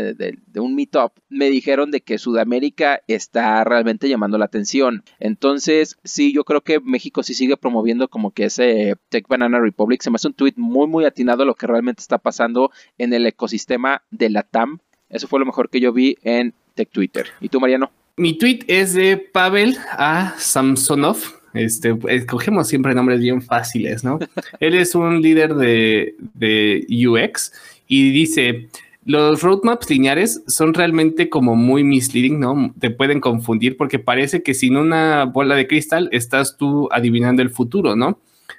[0.03, 5.05] de, un meetup, me dijeron de que Sudamérica está realmente llamando la atención.
[5.21, 10.03] Entonces, sí, yo creo que México sí sigue promoviendo como que ese Tech Banana Republic.
[10.03, 13.13] Se me hace un tweet muy, muy atinado a lo que realmente está pasando en
[13.13, 14.79] el ecosistema de la TAM.
[15.09, 17.27] Eso fue lo mejor que yo vi en Tech Twitter.
[17.41, 17.91] ¿Y tú, Mariano?
[18.17, 21.19] Mi tweet es de Pavel a Samsonov.
[21.55, 24.19] Este, escogemos siempre nombres bien fáciles, ¿no?
[24.61, 27.53] Él es un líder de, de UX
[27.89, 28.69] y dice,
[29.07, 32.75] los roadmaps lineares son realmente como muy misleading, ¿no?
[32.81, 37.51] Te pueden confundir porque parece que sin una bola de cristal estás tú adivinando el
[37.51, 38.19] futuro, ¿no?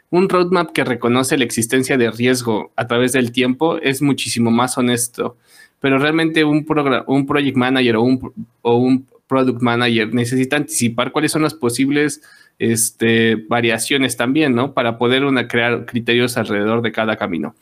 [0.10, 4.78] Un roadmap que reconoce la existencia de riesgo a través del tiempo es muchísimo más
[4.78, 5.36] honesto,
[5.82, 6.66] pero realmente un,
[7.08, 12.22] un project manager o un, o un product manager necesita anticipar cuáles son las posibles
[12.58, 14.74] este, variaciones también, ¿no?
[14.74, 17.54] Para poder una, crear criterios alrededor de cada camino.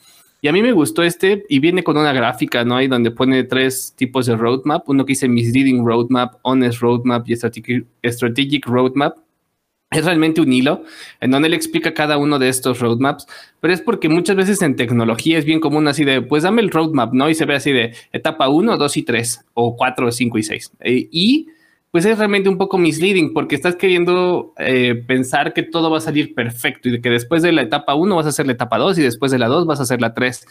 [0.46, 2.76] Y a mí me gustó este y viene con una gráfica, ¿no?
[2.76, 7.36] Ahí donde pone tres tipos de roadmap, uno que dice misleading roadmap, honest roadmap y
[7.36, 9.18] strategic, strategic roadmap.
[9.90, 10.84] Es realmente un hilo
[11.20, 13.26] en donde él explica cada uno de estos roadmaps,
[13.60, 16.70] pero es porque muchas veces en tecnología es bien común así de, pues dame el
[16.70, 17.28] roadmap, ¿no?
[17.28, 20.72] Y se ve así de etapa 1, 2 y 3, o 4, 5 y 6.
[20.82, 21.48] Eh, y
[21.96, 26.02] pues es realmente un poco misleading porque estás queriendo eh, pensar que todo va a
[26.02, 28.98] salir perfecto y que después de la etapa 1 vas a hacer la etapa 2
[28.98, 30.46] y después de la 2 vas a hacer la 3,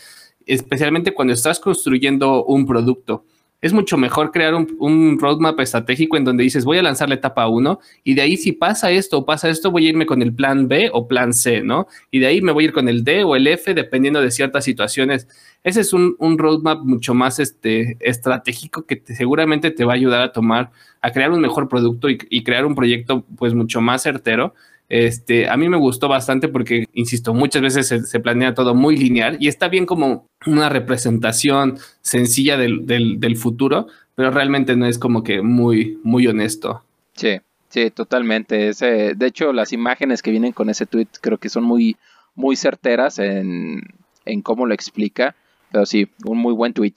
[0.46, 3.26] especialmente cuando estás construyendo un producto
[3.64, 7.48] es mucho mejor crear un, roadmap estratégico en donde dices, voy a lanzar la etapa
[7.48, 10.34] 1 y de ahí si pasa esto o pasa esto, voy a irme con el
[10.34, 11.86] plan B o plan C, ¿no?
[12.10, 14.30] Y de ahí me voy a ir con el D o el F dependiendo de
[14.30, 15.28] ciertas situaciones.
[15.62, 20.32] Ese es un, roadmap mucho más este, estratégico que seguramente te va a ayudar a
[20.32, 24.52] tomar, a crear un mejor producto y, y crear un proyecto pues mucho más certero
[24.88, 29.36] este, a mí me gustó bastante porque, insisto, muchas veces se, planea todo muy lineal
[29.40, 35.42] y está bien como una representación sencilla del, futuro, pero realmente no es como que
[35.42, 36.82] muy, muy honesto.
[37.14, 38.68] Sí, sí, totalmente.
[38.68, 41.96] Ese, de hecho, las imágenes que vienen con ese tweet creo que son muy,
[42.34, 43.80] muy certeras en,
[44.24, 45.34] en cómo lo explica,
[45.72, 46.94] pero sí, un muy buen tweet.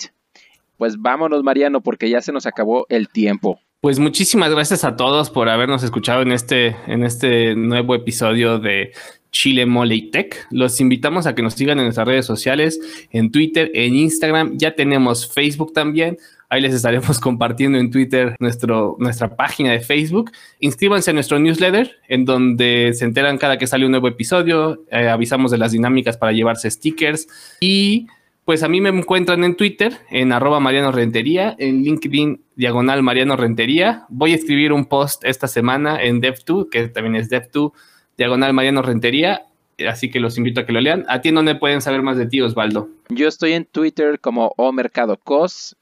[0.78, 3.60] Pues vámonos, Mariano, porque ya se nos acabó el tiempo.
[3.80, 8.92] Pues muchísimas gracias a todos por habernos escuchado en este, en este nuevo episodio de
[9.30, 10.48] Chile Mole Tech.
[10.50, 12.80] Los invitamos a que nos sigan en nuestras redes sociales,
[13.12, 14.58] en Twitter, en Instagram.
[14.58, 16.18] Ya tenemos Facebook también.
[16.50, 20.32] Ahí les estaremos compartiendo en Twitter nuestra página de Facebook.
[20.60, 24.86] Inscríbanse a nuestro newsletter, en donde se enteran cada que sale un nuevo episodio.
[24.90, 27.28] Eh, avisamos de las dinámicas para llevarse stickers
[27.60, 28.08] y
[28.48, 33.36] pues a mí me encuentran en Twitter, en arroba Mariano Rentería, en LinkedIn diagonal Mariano
[33.36, 34.06] Rentería.
[34.08, 37.74] Voy a escribir un post esta semana en Dev2, que también es Dev2
[38.18, 39.48] diagonal Mariano Rentería.
[39.86, 41.04] Así que los invito a que lo lean.
[41.10, 42.88] ¿A ti dónde pueden saber más de ti, Osvaldo?
[43.10, 45.76] Yo estoy en Twitter como O Mercado Cos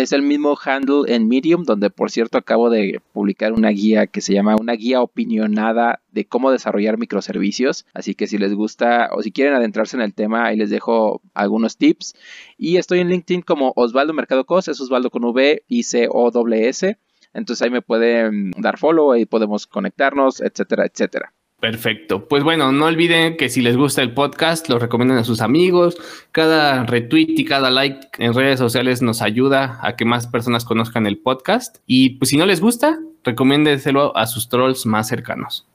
[0.00, 4.20] es el mismo handle en Medium, donde por cierto acabo de publicar una guía que
[4.20, 7.86] se llama una guía opinionada de cómo desarrollar microservicios.
[7.94, 11.20] Así que si les gusta o si quieren adentrarse en el tema, ahí les dejo
[11.34, 12.14] algunos tips.
[12.56, 16.30] Y estoy en LinkedIn como Osvaldo Mercado Cos, es Osvaldo con V y C O
[16.52, 16.98] S.
[17.34, 21.32] Entonces ahí me pueden dar follow, ahí podemos conectarnos, etcétera, etcétera.
[21.62, 22.26] Perfecto.
[22.26, 25.96] Pues bueno, no olviden que si les gusta el podcast, lo recomienden a sus amigos.
[26.32, 31.06] Cada retweet y cada like en redes sociales nos ayuda a que más personas conozcan
[31.06, 31.76] el podcast.
[31.86, 35.68] Y pues si no les gusta, recomiéndenselo a sus trolls más cercanos.